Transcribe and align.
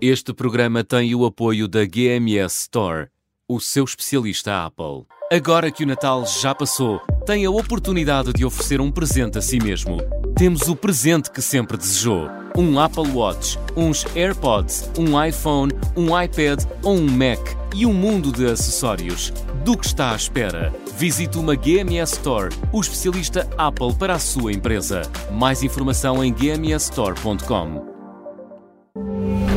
Este 0.00 0.32
programa 0.32 0.82
tem 0.82 1.14
o 1.14 1.26
apoio 1.26 1.68
da 1.68 1.84
GMS 1.84 2.62
Store, 2.62 3.08
o 3.46 3.60
seu 3.60 3.84
especialista 3.84 4.64
Apple. 4.64 5.04
Agora 5.30 5.70
que 5.70 5.84
o 5.84 5.86
Natal 5.86 6.24
já 6.26 6.54
passou, 6.54 7.00
tem 7.26 7.44
a 7.44 7.50
oportunidade 7.50 8.32
de 8.32 8.44
oferecer 8.44 8.80
um 8.80 8.90
presente 8.90 9.36
a 9.36 9.42
si 9.42 9.58
mesmo. 9.58 9.98
Temos 10.36 10.68
o 10.68 10.74
presente 10.74 11.30
que 11.30 11.42
sempre 11.42 11.76
desejou: 11.76 12.30
um 12.56 12.80
Apple 12.80 13.10
Watch, 13.12 13.58
uns 13.76 14.06
AirPods, 14.16 14.90
um 14.98 15.22
iPhone, 15.22 15.70
um 15.94 16.18
iPad 16.18 16.64
ou 16.82 16.96
um 16.96 17.06
Mac 17.06 17.38
e 17.74 17.84
um 17.84 17.92
mundo 17.92 18.32
de 18.32 18.46
acessórios. 18.46 19.30
Do 19.64 19.76
que 19.76 19.84
está 19.84 20.12
à 20.12 20.16
espera? 20.16 20.72
Visite 20.96 21.38
uma 21.38 21.54
GMS 21.54 22.14
Store, 22.14 22.54
o 22.72 22.80
especialista 22.80 23.46
Apple 23.58 23.94
para 23.94 24.14
a 24.14 24.18
sua 24.18 24.50
empresa. 24.50 25.02
Mais 25.30 25.62
informação 25.62 26.24
em 26.24 26.32
gmsstore.com. 26.32 27.89
Thank 28.92 29.40
you. 29.44 29.49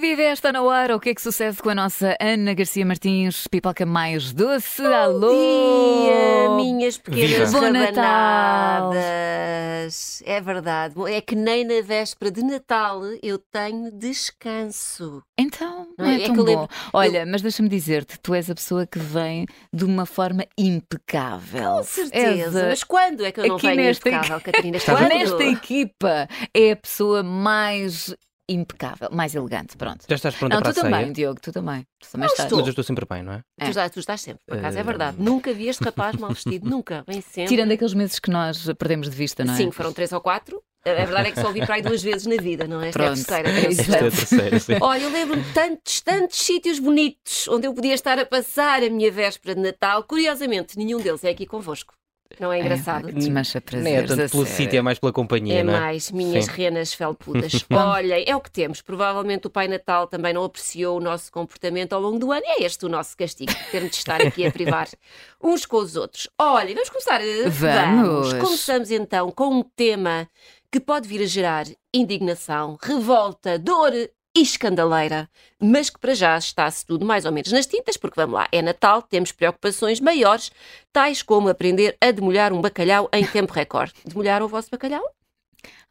Meio-dia 0.00 0.32
está 0.32 0.50
na 0.52 0.62
hora. 0.62 0.96
O 0.96 1.00
que 1.00 1.10
é 1.10 1.14
que 1.14 1.20
sucede 1.20 1.58
com 1.58 1.68
a 1.68 1.74
nossa 1.74 2.16
Ana 2.18 2.54
Garcia 2.54 2.84
Martins, 2.84 3.46
pipoca 3.46 3.84
mais 3.84 4.32
doce? 4.32 4.82
Alô! 4.82 5.30
dia, 5.30 6.48
minhas 6.56 6.96
pequenas 6.96 7.50
Viva. 7.52 7.60
Bom 7.60 7.70
Natal. 7.70 8.90
rabanadas. 8.90 10.22
É 10.24 10.40
verdade. 10.40 10.94
É 11.12 11.20
que 11.20 11.34
nem 11.36 11.62
na 11.64 11.82
véspera 11.82 12.30
de 12.30 12.42
Natal 12.42 13.02
eu 13.22 13.38
tenho 13.38 13.92
descanso. 13.92 15.22
Então, 15.38 15.88
não 15.98 16.06
Não 16.06 16.10
é? 16.10 16.14
é, 16.14 16.22
É 16.22 16.26
tão 16.26 16.34
que 16.36 16.40
eu 16.40 16.44
bom. 16.46 16.50
lembro- 16.50 16.68
Olha, 16.94 17.26
mas 17.26 17.42
deixa-me 17.42 17.68
dizer-te, 17.68 18.18
tu 18.18 18.32
és 18.34 18.48
a 18.48 18.54
pessoa 18.54 18.86
que 18.86 18.98
vem 18.98 19.46
de 19.72 19.84
uma 19.84 20.06
forma 20.06 20.46
impecável. 20.56 21.70
Com 21.76 21.82
certeza. 21.84 22.64
A- 22.64 22.68
Mas 22.70 22.82
quando 22.82 23.24
é 23.26 23.30
que 23.30 23.40
eu 23.40 23.46
não 23.46 23.56
Aqui 23.56 23.66
venho 23.66 23.82
nesta 23.82 24.08
impecável, 24.08 24.40
Catarina? 24.40 24.78
Quando? 24.80 25.08
Nesta 25.08 25.44
equipa 25.44 26.28
é 26.54 26.72
a 26.72 26.76
pessoa 26.76 27.22
mais 27.22 28.14
impecável, 28.52 29.08
mais 29.12 29.34
elegante. 29.34 29.76
Pronto. 29.76 30.04
Já 30.08 30.14
estás 30.16 30.34
pronta 30.34 30.56
Não, 30.56 30.62
para 30.62 30.72
tu 30.72 30.78
a 30.78 30.82
ceia? 30.82 30.92
também, 30.94 31.12
Diogo, 31.12 31.40
tu 31.40 31.52
também. 31.52 31.86
Tu 32.00 32.10
também 32.10 32.26
Não 32.26 32.32
estás. 32.32 32.46
estou. 32.46 32.58
Mas 32.58 32.66
eu 32.66 32.70
estou 32.70 32.84
sempre 32.84 33.06
bem, 33.08 33.22
não 33.22 33.32
é? 33.34 33.42
Tu, 33.60 33.68
estás, 33.70 33.90
tu 33.90 34.00
estás 34.00 34.20
sempre, 34.20 34.42
por 34.46 34.58
acaso, 34.58 34.76
é 34.76 34.80
Eh, 34.80 34.84
verdade. 34.84 35.16
Nunca 35.20 35.52
vi 35.52 35.68
este 35.68 35.82
rapaz 35.84 36.16
mal 36.16 36.30
vestido, 36.30 36.68
nunca. 36.68 37.04
Vem 37.06 37.20
sempre. 37.20 37.48
Tirando 37.48 37.72
aqueles 37.72 37.94
meses 37.94 38.18
que 38.18 38.30
nós 38.30 38.66
perdemos 38.78 39.08
de 39.10 39.16
vista, 39.16 39.44
não 39.44 39.54
é? 39.54 39.56
Sim, 39.56 39.70
foram 39.70 39.92
três 39.92 40.12
ou 40.12 40.20
quatro. 40.20 40.62
A 40.84 40.90
verdade 41.04 41.28
é 41.28 41.30
que 41.32 41.40
só 41.40 41.48
o 41.48 41.52
vi 41.52 41.64
para 41.64 41.76
aí 41.76 41.82
duas 41.82 42.02
vezes 42.02 42.26
na 42.26 42.42
vida, 42.42 42.66
não 42.66 42.82
é? 42.82 42.88
Esta 42.88 43.00
é 43.02 43.06
a 43.06 43.12
Pronto. 43.12 43.24
terceira. 43.24 43.48
É 43.50 43.60
penso. 43.62 43.70
isso. 43.70 43.80
Esta 43.92 44.04
é 44.04 44.08
a 44.08 44.10
terceira, 44.10 44.58
sim. 44.58 44.72
Olha, 44.80 45.02
eu 45.04 45.10
lembro-me 45.12 45.42
de 45.44 45.52
tantos, 45.52 46.00
tantos 46.00 46.38
sítios 46.40 46.80
bonitos 46.80 47.46
onde 47.46 47.68
eu 47.68 47.72
podia 47.74 47.94
estar 47.94 48.18
a 48.18 48.26
passar 48.26 48.82
a 48.82 48.90
minha 48.90 49.08
véspera 49.12 49.54
de 49.54 49.60
Natal. 49.60 50.02
Curiosamente, 50.02 50.76
nenhum 50.76 50.98
deles 51.00 51.22
é 51.22 51.30
aqui 51.30 51.46
convosco. 51.46 51.94
Não 52.40 52.52
é 52.52 52.60
engraçado? 52.60 53.08
É, 53.08 53.12
desmancha 53.12 53.62
Nem 53.72 53.94
é 53.94 54.02
prazeres. 54.02 54.08
tanto 54.10 54.22
a 54.22 54.28
pelo 54.28 54.46
sítio, 54.46 54.78
é 54.78 54.82
mais 54.82 54.98
pela 54.98 55.12
companhia, 55.12 55.60
É 55.60 55.62
não 55.62 55.74
é? 55.74 55.80
mais, 55.80 56.10
minhas 56.10 56.44
Sim. 56.46 56.50
renas 56.52 56.92
felpudas. 56.94 57.64
Olhem, 57.70 58.24
é 58.26 58.34
o 58.36 58.40
que 58.40 58.50
temos. 58.50 58.80
Provavelmente 58.82 59.46
o 59.46 59.50
Pai 59.50 59.68
Natal 59.68 60.06
também 60.06 60.32
não 60.32 60.44
apreciou 60.44 60.98
o 60.98 61.00
nosso 61.00 61.30
comportamento 61.32 61.92
ao 61.92 62.00
longo 62.00 62.18
do 62.18 62.32
ano. 62.32 62.42
É 62.44 62.62
este 62.64 62.84
o 62.86 62.88
nosso 62.88 63.16
castigo, 63.16 63.52
termos 63.70 63.90
de 63.90 63.96
estar 63.96 64.20
aqui 64.20 64.46
a 64.46 64.50
privar 64.52 64.88
uns 65.42 65.66
com 65.66 65.76
os 65.78 65.96
outros. 65.96 66.28
Olha, 66.38 66.74
vamos 66.74 66.90
começar. 66.90 67.20
eh, 67.20 67.48
Vamos. 67.48 68.32
Começamos 68.34 68.90
então 68.90 69.30
com 69.30 69.48
um 69.60 69.62
tema 69.62 70.28
que 70.70 70.80
pode 70.80 71.06
vir 71.06 71.22
a 71.22 71.26
gerar 71.26 71.66
indignação, 71.92 72.78
revolta, 72.82 73.58
dor 73.58 73.92
e 74.34 74.40
escandaleira, 74.42 75.28
mas 75.60 75.90
que 75.90 75.98
para 75.98 76.14
já 76.14 76.36
está-se 76.38 76.86
tudo 76.86 77.04
mais 77.04 77.24
ou 77.24 77.32
menos 77.32 77.52
nas 77.52 77.66
tintas, 77.66 77.96
porque 77.96 78.18
vamos 78.20 78.34
lá, 78.34 78.48
é 78.50 78.62
Natal, 78.62 79.02
temos 79.02 79.30
preocupações 79.32 80.00
maiores, 80.00 80.50
tais 80.92 81.22
como 81.22 81.48
aprender 81.48 81.96
a 82.00 82.10
demolhar 82.10 82.52
um 82.52 82.60
bacalhau 82.60 83.08
em 83.12 83.24
tempo 83.26 83.52
recorde. 83.52 83.92
Demolharam 84.04 84.46
o 84.46 84.48
vosso 84.48 84.70
bacalhau? 84.70 85.02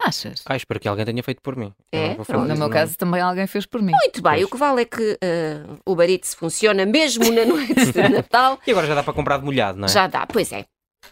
Achas? 0.03 0.41
Ah, 0.47 0.55
espero 0.55 0.79
que 0.79 0.87
alguém 0.87 1.05
tenha 1.05 1.21
feito 1.21 1.41
por 1.41 1.55
mim. 1.55 1.71
É? 1.91 2.15
No 2.15 2.45
meu 2.45 2.55
não. 2.57 2.69
caso 2.69 2.97
também 2.97 3.21
alguém 3.21 3.45
fez 3.45 3.65
por 3.67 3.81
mim. 3.81 3.91
Muito 3.91 4.21
bem, 4.21 4.33
Pois. 4.33 4.43
o 4.45 4.49
que 4.49 4.57
vale 4.57 4.81
é 4.81 4.85
que 4.85 5.17
eh, 5.21 5.61
o 5.85 5.95
Barito 5.95 6.27
funciona 6.35 6.85
mesmo 6.85 7.31
na 7.31 7.45
noite 7.45 7.73
de 7.91 8.01
Natal. 8.09 8.59
E 8.65 8.71
agora 8.71 8.87
já 8.87 8.95
dá 8.95 9.03
para 9.03 9.13
comprar 9.13 9.37
de 9.37 9.45
molhado, 9.45 9.77
não 9.77 9.85
é? 9.85 9.89
Já 9.89 10.07
dá, 10.07 10.25
pois 10.25 10.51
é. 10.51 10.65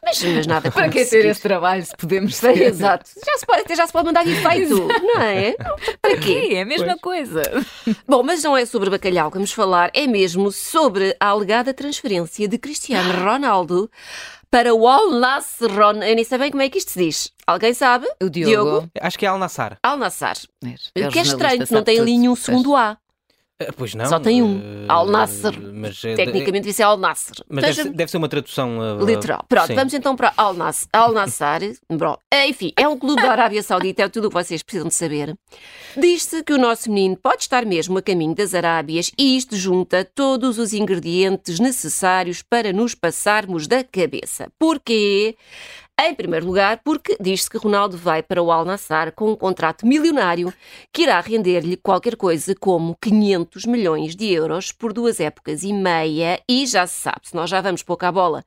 Mas, 0.03 0.21
mas 0.23 0.47
nada 0.47 0.71
Para 0.71 0.87
que 0.89 1.03
ter 1.03 1.25
esse 1.25 1.41
trabalho 1.41 1.85
se 1.85 1.95
podemos 1.97 2.35
Sim, 2.35 2.53
ter? 2.53 2.61
Exato. 2.63 3.09
Já 3.25 3.37
se 3.37 3.45
pode, 3.45 3.75
já 3.75 3.87
se 3.87 3.93
pode 3.93 4.05
mandar 4.05 4.25
efeito, 4.27 4.87
não 4.87 5.21
é? 5.21 5.55
Para 6.01 6.17
quê? 6.17 6.49
É 6.53 6.61
a 6.61 6.65
mesma 6.65 6.97
coisa. 6.97 7.41
Bom, 8.07 8.23
mas 8.23 8.41
não 8.43 8.55
é 8.55 8.65
sobre 8.65 8.89
bacalhau 8.89 9.29
que 9.29 9.37
vamos 9.37 9.51
falar, 9.51 9.89
é 9.93 10.07
mesmo 10.07 10.51
sobre 10.51 11.15
a 11.19 11.27
alegada 11.27 11.73
transferência 11.73 12.47
de 12.47 12.57
Cristiano 12.57 13.11
Ronaldo 13.23 13.89
para 14.49 14.73
o 14.73 14.87
Al 14.87 15.11
Nassr. 15.11 15.67
Ron- 15.71 16.03
Eu 16.03 16.15
nem 16.15 16.23
sei 16.23 16.37
bem 16.37 16.49
como 16.51 16.63
é 16.63 16.69
que 16.69 16.77
isto 16.77 16.91
se 16.91 16.99
diz. 16.99 17.31
Alguém 17.45 17.73
sabe? 17.73 18.07
O 18.21 18.29
Diogo. 18.29 18.89
Acho 19.01 19.17
que 19.17 19.25
é 19.25 19.29
Al-Nassar. 19.29 19.77
Al 19.83 19.97
Nassr. 19.97 20.47
Vês, 20.61 20.91
Que 20.93 21.19
é 21.19 21.21
estranho, 21.21 21.65
que 21.65 21.73
não 21.73 21.83
tem 21.83 21.99
ali 21.99 22.17
nenhum 22.17 22.35
segundo 22.35 22.75
A. 22.75 22.97
Ah, 23.61 23.73
Pois 23.75 23.93
não. 23.93 24.05
Só 24.05 24.19
tem 24.19 24.41
um. 24.41 24.57
eh, 24.57 24.85
Al-Nassr. 24.87 25.53
Mas, 25.73 26.01
eh, 26.05 26.15
Tecnicamente 26.15 26.61
devia 26.61 26.73
ser 26.73 26.83
Al 26.83 26.97
Nassr. 26.97 27.43
Mas 27.49 27.61
deve, 27.61 27.67
Veja- 27.67 27.83
ser- 27.83 27.89
deve 27.93 28.11
ser 28.11 28.17
uma 28.17 28.29
tradução. 28.29 28.79
ah, 28.81 29.03
Literal. 29.03 29.43
Pronto, 29.49 29.67
sim. 29.67 29.75
vamos 29.75 29.93
então 29.93 30.15
para 30.15 30.33
Al 30.37 30.53
Nass- 30.53 30.87
Al 30.93 31.11
Nassr. 31.11 31.75
Bom, 31.91 32.15
eh, 32.33 32.47
enfim, 32.47 32.71
é 32.77 32.87
um 32.87 32.97
clube 32.97 33.21
da 33.21 33.31
Arábia 33.31 33.61
Saudita, 33.61 34.03
é 34.03 34.07
tudo 34.09 34.25
o 34.25 34.29
que 34.29 34.33
vocês 34.35 34.63
precisam 34.63 34.87
de 34.87 34.93
saber. 34.95 35.35
Diz-se 35.97 36.41
que 36.43 36.53
o 36.53 36.57
nosso 36.57 36.89
menino 36.89 37.17
pode 37.17 37.41
estar 37.41 37.65
mesmo 37.65 37.97
a 37.97 38.01
caminho 38.01 38.33
das 38.33 38.53
Arábias 38.53 39.11
e 39.17 39.35
isto 39.35 39.57
junta 39.57 40.05
todos 40.05 40.57
os 40.57 40.71
ingredientes 40.73 41.59
necessários 41.59 42.41
para 42.41 42.71
nos 42.71 42.95
passarmos 42.95 43.67
da 43.67 43.83
cabeça. 43.83 44.47
Porquê? 44.57 45.35
Em 46.01 46.15
primeiro 46.15 46.45
lugar, 46.45 46.79
porque 46.81 47.17
diz-se 47.19 47.49
que 47.49 47.57
Ronaldo 47.57 47.97
vai 47.97 48.23
para 48.23 48.41
o 48.41 48.53
Al 48.53 48.63
Nassr 48.63 49.11
com 49.13 49.31
um 49.31 49.35
contrato 49.35 49.85
milionário 49.85 50.53
que 50.93 51.01
irá 51.01 51.19
render-lhe 51.19 51.75
qualquer 51.75 52.15
coisa 52.15 52.55
como 52.55 52.95
500 53.01 53.65
milhões 53.65 54.15
de 54.15 54.31
euros 54.31 54.71
por 54.71 54.93
duas 54.93 55.19
épocas 55.19 55.61
e 55.61 55.73
meia. 55.73 56.41
E 56.47 56.65
já 56.65 56.87
se 56.87 57.01
sabe, 57.01 57.27
se 57.27 57.35
nós 57.35 57.49
já 57.49 57.59
vamos 57.59 57.83
pouco 57.83 58.05
à 58.05 58.11
bola 58.13 58.45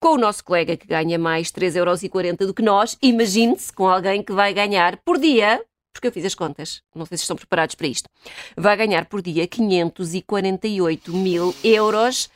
com 0.00 0.14
o 0.14 0.18
nosso 0.18 0.42
colega 0.42 0.78
que 0.78 0.86
ganha 0.86 1.18
mais 1.18 1.48
3,40 1.52 1.76
euros 1.76 2.00
do 2.46 2.54
que 2.54 2.62
nós, 2.62 2.96
imagine-se 3.02 3.70
com 3.70 3.86
alguém 3.86 4.22
que 4.22 4.32
vai 4.32 4.54
ganhar 4.54 4.96
por 5.04 5.18
dia. 5.18 5.62
Porque 5.92 6.08
eu 6.08 6.12
fiz 6.12 6.24
as 6.24 6.34
contas, 6.34 6.82
não 6.94 7.04
sei 7.04 7.18
se 7.18 7.24
estão 7.24 7.36
preparados 7.36 7.74
para 7.74 7.86
isto. 7.86 8.08
Vai 8.56 8.78
ganhar 8.78 9.04
por 9.04 9.20
dia 9.20 9.46
548 9.46 11.12
mil 11.12 11.54
euros. 11.62 12.30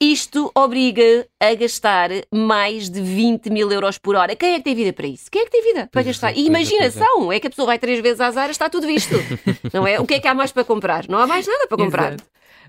Isto 0.00 0.50
obriga 0.54 1.26
a 1.40 1.54
gastar 1.54 2.10
mais 2.32 2.90
de 2.90 3.00
20 3.00 3.48
mil 3.48 3.70
euros 3.70 3.96
por 3.96 4.16
hora. 4.16 4.34
Quem 4.36 4.54
é 4.54 4.58
que 4.58 4.64
tem 4.64 4.74
vida 4.74 4.92
para 4.92 5.06
isso? 5.06 5.30
Quem 5.30 5.42
é 5.42 5.44
que 5.44 5.50
tem 5.50 5.62
vida 5.62 5.80
para 5.90 5.90
Pois 5.92 6.06
é, 6.06 6.08
gastar? 6.10 6.26
pois 6.32 6.38
E 6.38 6.42
é, 6.42 6.46
imaginação, 6.48 7.32
é 7.32 7.40
que 7.40 7.46
a 7.46 7.50
pessoa 7.50 7.66
vai 7.66 7.78
três 7.78 8.00
vezes 8.00 8.20
às 8.20 8.36
áreas, 8.36 8.54
está 8.54 8.68
tudo 8.68 8.86
visto. 8.86 9.14
Não 9.72 9.86
é? 9.86 9.98
O 10.00 10.06
que 10.06 10.14
é 10.14 10.20
que 10.20 10.28
há 10.28 10.34
mais 10.34 10.52
para 10.52 10.64
comprar? 10.64 11.06
Não 11.08 11.18
há 11.18 11.26
mais 11.26 11.46
nada 11.46 11.66
para 11.68 11.78
comprar. 11.78 12.08
Exato. 12.14 12.24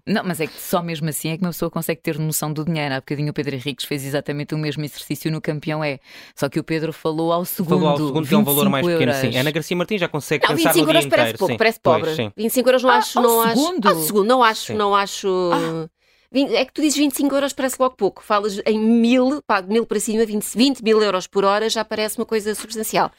Não, 0.07 0.23
mas 0.23 0.39
é 0.39 0.45
que 0.45 0.61
só 0.61 0.83
mesmo 0.83 1.09
assim 1.09 1.29
é 1.29 1.37
que 1.37 1.43
uma 1.43 1.49
pessoa 1.49 1.71
consegue 1.71 1.99
ter 1.99 2.19
noção 2.19 2.53
do 2.53 2.63
dinheiro. 2.63 2.93
Há 2.93 2.99
bocadinho 2.99 3.31
o 3.31 3.33
Pedro 3.33 3.55
Henriques 3.55 3.85
fez 3.87 4.05
exatamente 4.05 4.53
o 4.53 4.57
mesmo 4.57 4.83
exercício 4.85 5.31
no 5.31 5.41
Campeão 5.41 5.83
É. 5.83 5.99
Só 6.35 6.47
que 6.47 6.59
o 6.59 6.63
Pedro 6.63 6.93
falou 6.93 7.33
ao 7.33 7.43
segundo. 7.43 7.69
Falou 7.79 7.89
ao 7.89 7.97
segundo, 7.97 8.27
que 8.27 8.35
é 8.35 8.37
um 8.37 8.43
valor 8.43 8.69
mais 8.69 8.85
25 8.85 8.99
pequeno, 8.99 9.13
sim. 9.19 9.25
euros. 9.27 9.41
Ana 9.41 9.51
Garcia 9.51 9.75
Martins 9.77 9.99
já 10.01 10.07
consegue 10.07 10.47
Não, 10.47 10.55
pensar 10.55 10.69
25 10.73 10.85
no 10.85 10.91
euros 10.91 11.05
parece 11.09 11.23
inteiro. 11.23 11.37
pouco, 11.39 11.53
sim. 11.53 11.57
parece 11.57 11.79
Pois, 11.81 11.97
pobre. 12.01 12.15
sim. 12.15 12.31
25 12.37 12.69
euros 12.69 12.83
não 12.83 12.89
Ah, 12.91 12.97
acho, 12.97 13.17
ao 13.19 13.23
não 13.25 13.41
acho. 13.41 13.55
segundo? 13.59 13.87
Ao 13.89 13.95
segundo, 13.95 14.27
não 14.27 14.43
acho, 14.43 14.61
Sim. 14.61 14.73
não 14.75 14.95
acho. 14.95 15.27
Vin- 15.27 15.89
É 16.33 16.65
que 16.65 16.73
tu 16.73 16.81
dizes 16.81 16.97
25 16.97 17.33
euros 17.35 17.53
parece 17.53 17.77
logo 17.79 17.95
pouco. 17.95 18.23
Falas 18.23 18.59
em 18.65 18.79
mil, 18.79 19.41
pá, 19.45 19.61
de 19.61 19.69
mil 19.69 19.85
para 19.85 19.99
cima, 19.99 20.25
20, 20.25 20.43
20 20.55 20.81
mil 20.81 21.01
euros 21.01 21.27
por 21.27 21.45
hora 21.45 21.69
já 21.69 21.85
parece 21.85 22.17
uma 22.17 22.25
coisa 22.25 22.53
substancial. 22.55 23.11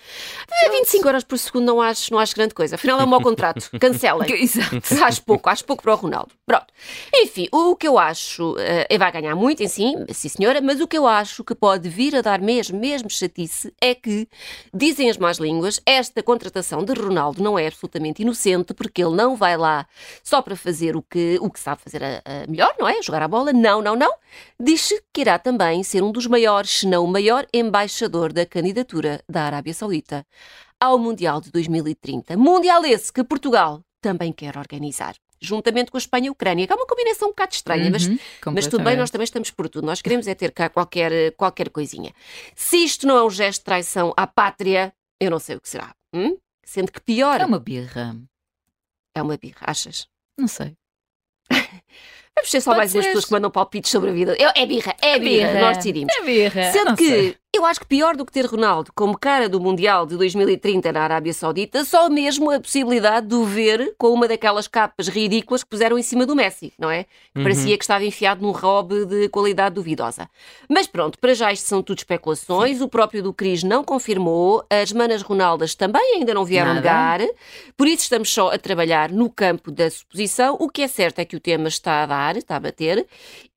Eh, 0.50 0.70
25 0.70 1.08
euros 1.08 1.24
por 1.24 1.38
segundo 1.38 1.66
não 1.66 1.80
acho, 1.80 2.12
não 2.12 2.18
acho 2.18 2.34
grande 2.34 2.54
coisa. 2.54 2.74
Afinal 2.74 3.00
é 3.00 3.04
um 3.04 3.06
mau 3.06 3.20
contrato. 3.20 3.70
Cancelem. 3.80 4.42
Exato. 4.42 5.04
acho 5.04 5.22
pouco, 5.22 5.48
acho 5.48 5.64
pouco 5.64 5.82
para 5.82 5.94
o 5.94 5.96
Ronaldo. 5.96 6.32
Pronto. 6.44 6.66
Enfim, 7.14 7.48
o 7.52 7.74
que 7.76 7.88
eu 7.88 7.98
acho, 7.98 8.56
eh, 8.58 8.86
ele 8.90 8.98
vai 8.98 9.12
ganhar 9.12 9.34
muito 9.34 9.62
em 9.62 9.68
sim, 9.68 9.94
sim 10.12 10.28
senhora, 10.28 10.60
mas 10.60 10.80
o 10.80 10.86
que 10.86 10.98
eu 10.98 11.06
acho 11.06 11.42
que 11.42 11.54
pode 11.54 11.88
vir 11.88 12.16
a 12.16 12.20
dar 12.20 12.40
mesmo, 12.40 12.78
mesmo 12.78 13.08
chatice 13.08 13.72
é 13.80 13.94
que, 13.94 14.28
dizem 14.72 15.08
as 15.08 15.16
más 15.16 15.38
línguas, 15.38 15.80
esta 15.86 16.22
contratação 16.22 16.84
de 16.84 16.92
Ronaldo 16.92 17.42
não 17.42 17.58
é 17.58 17.66
absolutamente 17.66 18.22
inocente 18.22 18.74
porque 18.74 19.02
ele 19.02 19.14
não 19.14 19.36
vai 19.36 19.56
lá 19.56 19.86
só 20.22 20.42
para 20.42 20.56
fazer 20.56 20.96
o 20.96 21.02
que, 21.02 21.38
o 21.40 21.50
que 21.50 21.60
sabe 21.60 21.82
fazer 21.82 22.02
a, 22.02 22.22
a 22.24 22.46
melhor, 22.46 22.74
não 22.78 22.88
é? 22.88 22.95
Jogar 23.02 23.22
a 23.22 23.28
bola. 23.28 23.52
Não, 23.52 23.80
não, 23.82 23.94
não. 23.96 24.12
Diz-se 24.58 25.02
que 25.12 25.20
irá 25.20 25.38
também 25.38 25.82
ser 25.82 26.02
um 26.02 26.12
dos 26.12 26.26
maiores, 26.26 26.70
se 26.70 26.86
não 26.86 27.04
o 27.04 27.08
maior, 27.08 27.46
embaixador 27.52 28.32
da 28.32 28.44
candidatura 28.46 29.22
da 29.28 29.44
Arábia 29.44 29.74
Saudita 29.74 30.26
ao 30.80 30.98
Mundial 30.98 31.40
de 31.40 31.50
2030. 31.50 32.36
Mundial 32.36 32.84
esse 32.84 33.12
que 33.12 33.24
Portugal 33.24 33.80
também 34.00 34.32
quer 34.32 34.56
organizar. 34.56 35.14
Juntamente 35.40 35.90
com 35.90 35.96
a 35.96 36.00
Espanha 36.00 36.26
e 36.26 36.28
a 36.28 36.32
Ucrânia, 36.32 36.66
que 36.66 36.72
é 36.72 36.76
uma 36.76 36.86
combinação 36.86 37.28
um 37.28 37.30
bocado 37.30 37.54
estranha, 37.54 37.90
mas 37.90 38.06
Uhum, 38.06 38.18
mas 38.54 38.66
tudo 38.66 38.82
bem, 38.84 38.96
nós 38.96 39.10
também 39.10 39.24
estamos 39.24 39.50
por 39.50 39.68
tudo. 39.68 39.84
Nós 39.86 40.00
queremos 40.00 40.26
é 40.26 40.34
ter 40.34 40.50
cá 40.50 40.70
qualquer, 40.70 41.32
qualquer 41.32 41.68
coisinha. 41.68 42.12
Se 42.54 42.78
isto 42.78 43.06
não 43.06 43.18
é 43.18 43.22
um 43.24 43.30
gesto 43.30 43.60
de 43.60 43.64
traição 43.64 44.14
à 44.16 44.26
pátria, 44.26 44.94
eu 45.20 45.30
não 45.30 45.38
sei 45.38 45.56
o 45.56 45.60
que 45.60 45.68
será. 45.68 45.94
hum? 46.14 46.36
Sendo 46.64 46.90
que 46.90 47.00
pior 47.00 47.40
É 47.40 47.44
uma 47.46 47.60
birra. 47.60 48.16
é 49.14 49.22
uma 49.22 49.36
birra, 49.36 49.60
achas? 49.60 50.08
Não 50.38 50.48
sei. 50.48 50.74
Vamos 52.36 52.50
ser 52.50 52.60
só 52.60 52.70
Pode 52.70 52.78
mais 52.78 52.94
umas 52.94 53.06
pessoas 53.06 53.24
que 53.24 53.32
mandam 53.32 53.50
palpites 53.50 53.90
sobre 53.90 54.10
a 54.10 54.12
vida. 54.12 54.36
Eu- 54.38 54.50
é 54.54 54.66
birra, 54.66 54.94
é 55.02 55.18
birra, 55.18 55.60
nós 55.60 55.76
decidimos. 55.78 56.14
É 56.14 56.22
birra. 56.22 56.70
Sendo 56.70 56.94
que 56.96 57.08
sei. 57.08 57.36
Eu 57.56 57.64
acho 57.64 57.80
que 57.80 57.86
pior 57.86 58.16
do 58.16 58.24
que 58.24 58.32
ter 58.32 58.44
Ronaldo 58.44 58.92
como 58.94 59.18
cara 59.18 59.48
do 59.48 59.58
Mundial 59.58 60.04
de 60.06 60.16
2030 60.16 60.92
na 60.92 61.00
Arábia 61.00 61.32
Saudita, 61.32 61.84
só 61.84 62.08
mesmo 62.10 62.50
a 62.50 62.60
possibilidade 62.60 63.26
de 63.26 63.34
o 63.34 63.44
ver 63.44 63.94
com 63.96 64.08
uma 64.08 64.28
daquelas 64.28 64.68
capas 64.68 65.08
ridículas 65.08 65.64
que 65.64 65.70
puseram 65.70 65.98
em 65.98 66.02
cima 66.02 66.26
do 66.26 66.36
Messi, 66.36 66.72
não 66.78 66.90
é? 66.90 67.04
Que 67.34 67.42
parecia 67.42 67.76
que 67.78 67.84
estava 67.84 68.04
enfiado 68.04 68.42
num 68.42 68.50
robe 68.50 69.06
de 69.06 69.28
qualidade 69.28 69.74
duvidosa. 69.74 70.28
Mas 70.68 70.86
pronto, 70.86 71.18
para 71.18 71.34
já 71.34 71.52
isto 71.52 71.66
são 71.66 71.82
tudo 71.82 71.98
especulações. 71.98 72.80
O 72.80 72.88
próprio 72.88 73.22
do 73.22 73.32
Cris 73.32 73.62
não 73.62 73.82
confirmou, 73.82 74.64
as 74.68 74.92
manas 74.92 75.22
Ronaldas 75.22 75.74
também 75.74 76.16
ainda 76.16 76.34
não 76.34 76.44
vieram 76.44 76.74
Nada. 76.74 76.80
negar. 76.80 77.20
Por 77.76 77.86
isso 77.86 78.02
estamos 78.02 78.32
só 78.32 78.52
a 78.52 78.58
trabalhar 78.58 79.10
no 79.10 79.30
campo 79.30 79.70
da 79.70 79.90
suposição. 79.90 80.56
O 80.60 80.68
que 80.68 80.82
é 80.82 80.88
certo 80.88 81.20
é 81.20 81.24
que 81.24 81.36
o 81.36 81.40
tema 81.40 81.68
está 81.68 82.02
a 82.02 82.06
dar, 82.06 82.36
está 82.36 82.56
a 82.56 82.60
bater, 82.60 83.06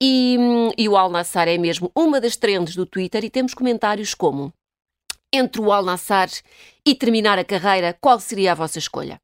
e, 0.02 0.38
hum, 0.40 0.72
e 0.78 0.88
o 0.88 0.96
Al 0.96 1.10
Nassar 1.10 1.48
é 1.48 1.58
mesmo 1.58 1.92
uma 1.94 2.22
das 2.22 2.38
trends 2.38 2.76
do 2.76 2.86
Twitter 2.86 3.26
e 3.26 3.30
temos 3.30 3.54
comentários 3.90 4.14
como 4.14 4.54
entre 5.34 5.62
o 5.62 5.72
Al 5.72 5.84
Nassar 5.84 6.30
e 6.86 6.96
terminar 6.96 7.38
a 7.40 7.44
carreira, 7.44 7.98
qual 8.00 8.20
seria 8.20 8.52
a 8.52 8.56
vossa 8.56 8.80
escolha? 8.80 9.20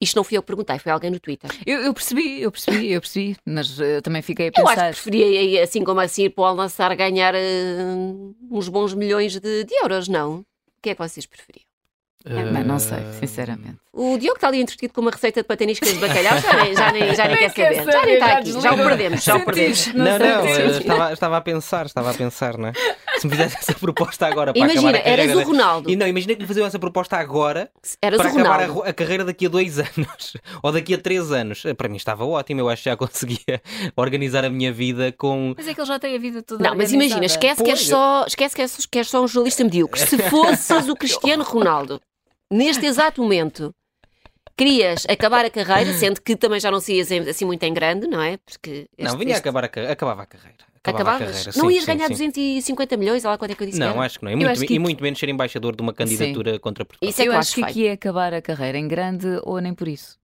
Isto 0.00 0.16
não 0.16 0.24
fui 0.24 0.36
eu 0.36 0.42
que 0.42 0.46
perguntei, 0.48 0.78
foi 0.80 0.90
alguém 0.90 1.10
no 1.10 1.20
Twitter. 1.20 1.48
Eu, 1.64 1.80
eu 1.80 1.94
percebi, 1.94 2.40
eu 2.40 2.50
percebi, 2.50 2.90
eu 2.90 3.00
percebi, 3.00 3.36
mas 3.46 3.78
eh, 3.78 4.00
também 4.00 4.20
fiquei 4.20 4.48
a 4.48 4.52
Eu 4.56 4.66
acho 4.66 4.74
pensar. 4.74 4.94
que 4.94 5.00
preferia, 5.02 5.62
assim 5.62 5.84
como 5.84 6.00
assim, 6.00 6.24
ir 6.24 6.30
para 6.30 6.42
o 6.42 6.46
Al 6.46 6.56
Nassar 6.56 6.96
ganhar 6.96 7.34
eh, 7.36 7.76
uns 8.50 8.68
bons 8.68 8.94
milhões 8.94 9.38
de, 9.38 9.64
de 9.64 9.74
euros, 9.76 10.08
não? 10.08 10.40
O 10.40 10.44
que 10.82 10.90
é 10.90 10.94
que 10.96 11.02
vocês 11.02 11.24
preferiam? 11.24 11.64
Mas 12.24 12.66
não 12.66 12.78
sei, 12.78 13.00
sinceramente. 13.18 13.82
O 13.94 14.16
Diogo 14.16 14.36
está 14.36 14.48
ali 14.48 14.60
entretido 14.60 14.94
com 14.94 15.02
uma 15.02 15.10
receita 15.10 15.42
de 15.42 15.46
pataniscas 15.46 15.92
de 15.92 15.98
bacalhau, 15.98 16.38
já 16.40 16.64
nem, 16.64 16.74
já 16.74 16.92
nem, 16.92 17.14
já 17.14 17.28
nem 17.28 17.36
quer 17.50 17.74
saber. 17.74 17.92
Já 17.92 18.06
nem 18.06 18.14
está 18.14 18.38
aqui, 18.38 18.52
já 18.52 18.72
o 18.72 18.76
perdemos, 18.76 19.22
já 19.22 19.36
o 19.36 19.44
perdemos. 19.44 19.86
Não, 19.88 20.18
não, 20.18 20.42
sei. 20.42 20.66
estava, 20.66 21.12
estava 21.12 21.36
a 21.36 21.40
pensar, 21.42 21.86
estava 21.86 22.10
a 22.10 22.14
pensar, 22.14 22.56
não 22.56 22.68
é? 22.68 22.72
Se 23.18 23.26
me 23.26 23.32
fizesse 23.32 23.56
essa 23.58 23.74
proposta 23.74 24.26
agora 24.26 24.52
para 24.52 24.60
Imagina, 24.60 24.88
acabar 24.88 24.98
a 24.98 25.02
carreira... 25.02 25.32
eras 25.32 25.46
o 25.46 25.48
Ronaldo. 25.50 25.90
E 25.90 25.96
não, 25.96 26.08
imagina 26.08 26.34
que 26.34 26.40
me 26.40 26.46
faziam 26.46 26.66
essa 26.66 26.78
proposta 26.78 27.18
agora 27.18 27.70
Eras 28.00 28.18
para 28.18 28.32
o 28.32 28.40
acabar 28.40 28.60
a, 28.62 28.88
a 28.88 28.92
carreira 28.94 29.24
daqui 29.24 29.46
a 29.46 29.48
dois 29.50 29.78
anos 29.78 30.36
ou 30.62 30.72
daqui 30.72 30.94
a 30.94 30.98
três 30.98 31.30
anos. 31.30 31.62
Para 31.76 31.88
mim 31.88 31.96
estava 31.96 32.24
ótimo, 32.24 32.60
eu 32.60 32.70
acho 32.70 32.82
que 32.82 32.90
já 32.90 32.96
conseguia 32.98 33.60
organizar 33.94 34.44
a 34.44 34.50
minha 34.50 34.72
vida 34.72 35.12
com. 35.12 35.54
Mas 35.54 35.68
é 35.68 35.74
que 35.74 35.80
ele 35.80 35.86
já 35.86 35.98
tem 35.98 36.16
a 36.16 36.18
vida 36.18 36.42
toda 36.42 36.66
Não, 36.66 36.74
mas 36.74 36.92
imagina, 36.92 37.26
esquece 37.26 37.62
que, 37.62 37.70
és 37.70 37.86
só, 37.86 38.24
esquece 38.26 38.56
que, 38.56 38.62
és, 38.62 38.86
que 38.86 38.98
és 38.98 39.08
só 39.10 39.22
um 39.22 39.28
jornalista 39.28 39.62
medíocre. 39.62 40.00
Se 40.00 40.16
fosses 40.18 40.88
o 40.88 40.96
Cristiano 40.96 41.44
Ronaldo, 41.44 42.00
neste 42.52 42.86
exato 42.86 43.22
momento, 43.22 43.74
querias 44.56 45.06
acabar 45.08 45.44
a 45.44 45.50
carreira, 45.50 45.92
sendo 45.94 46.20
que 46.20 46.36
também 46.36 46.60
já 46.60 46.70
não 46.70 46.80
saías 46.80 47.10
assim 47.10 47.44
muito 47.44 47.62
em 47.64 47.72
grande, 47.72 48.06
não 48.06 48.20
é? 48.20 48.36
Porque 48.38 48.86
Não, 48.98 49.06
este- 49.06 49.18
vinha 49.18 49.30
a 49.30 49.32
este- 49.32 49.40
acabar 49.40 49.64
a 49.64 49.68
carreira, 49.68 49.92
acabava 49.92 50.22
a 50.22 50.26
carreira. 50.26 50.56
Acabava 50.84 51.10
a 51.10 51.14
acabavas? 51.14 51.36
carreira. 51.44 51.58
não 51.62 51.68
sim, 51.68 51.74
ias 51.76 51.84
sim, 51.84 51.92
ganhar 51.94 52.06
sim. 52.08 52.12
250 52.14 52.96
milhões, 52.96 53.24
olha 53.24 53.30
lá 53.32 53.38
quanto 53.38 53.52
é 53.52 53.54
que 53.54 53.62
eu 53.62 53.66
disse 53.68 53.78
Não, 53.78 54.02
acho 54.02 54.18
que 54.18 54.24
não. 54.24 54.32
E 54.32 54.36
muito, 54.36 54.66
que 54.66 54.74
e 54.74 54.78
muito 54.80 55.02
menos 55.02 55.18
ser 55.18 55.28
embaixador 55.28 55.76
de 55.76 55.82
uma 55.82 55.92
candidatura 55.94 56.58
contra 56.58 56.84
Portugal. 56.84 57.08
Isso 57.08 57.20
é 57.20 57.24
que 57.24 57.30
eu 57.30 57.34
acho 57.36 57.54
que 57.54 57.62
aqui 57.64 57.86
é 57.86 57.92
acabar 57.92 58.34
a 58.34 58.42
carreira 58.42 58.76
em 58.78 58.88
grande 58.88 59.26
ou 59.44 59.60
nem 59.60 59.72
por 59.74 59.86
isso. 59.86 60.18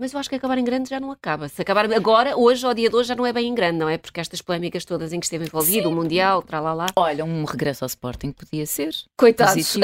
Mas 0.00 0.12
eu 0.12 0.20
acho 0.20 0.28
que 0.28 0.36
acabar 0.36 0.56
em 0.58 0.64
grande 0.64 0.88
já 0.88 1.00
não 1.00 1.10
acaba. 1.10 1.48
Se 1.48 1.60
acabar 1.60 1.92
agora, 1.92 2.36
hoje, 2.36 2.64
ao 2.64 2.72
dia 2.72 2.88
de 2.88 2.94
hoje, 2.94 3.08
já 3.08 3.16
não 3.16 3.26
é 3.26 3.32
bem 3.32 3.48
em 3.48 3.54
grande, 3.54 3.78
não 3.78 3.88
é? 3.88 3.98
Porque 3.98 4.20
estas 4.20 4.40
polémicas 4.40 4.84
todas 4.84 5.12
em 5.12 5.18
que 5.18 5.26
esteve 5.26 5.46
envolvido, 5.46 5.88
o 5.88 5.92
Mundial, 5.92 6.40
tralala. 6.40 6.86
Olha, 6.94 7.24
um 7.24 7.42
regresso 7.44 7.84
ao 7.84 7.86
Sporting 7.88 8.30
podia 8.30 8.64
ser. 8.64 8.94
Coitados. 9.16 9.76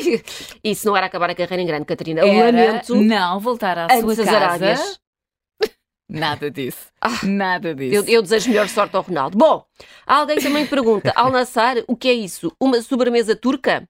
Isso 0.64 0.86
não 0.86 0.96
era 0.96 1.06
acabar 1.06 1.28
a 1.28 1.34
carreira 1.34 1.62
em 1.62 1.66
grande, 1.66 1.84
Catarina. 1.84 2.22
Era 2.22 2.46
Lamento. 2.46 2.94
não 2.96 3.38
voltar 3.38 3.76
à 3.76 4.00
sua 4.00 4.16
casa. 4.16 4.36
Arábias. 4.36 4.98
Nada 6.08 6.50
disso. 6.50 6.86
Ah, 6.98 7.20
Nada 7.24 7.74
disso. 7.74 7.94
Eu, 7.94 8.04
eu 8.04 8.22
desejo 8.22 8.48
melhor 8.48 8.66
sorte 8.66 8.96
ao 8.96 9.02
Ronaldo. 9.02 9.36
Bom, 9.36 9.62
alguém 10.06 10.38
também 10.38 10.66
pergunta, 10.66 11.12
Al 11.14 11.30
Nassar, 11.30 11.76
o 11.86 11.94
que 11.94 12.08
é 12.08 12.14
isso? 12.14 12.50
Uma 12.58 12.80
sobremesa 12.80 13.36
turca? 13.36 13.86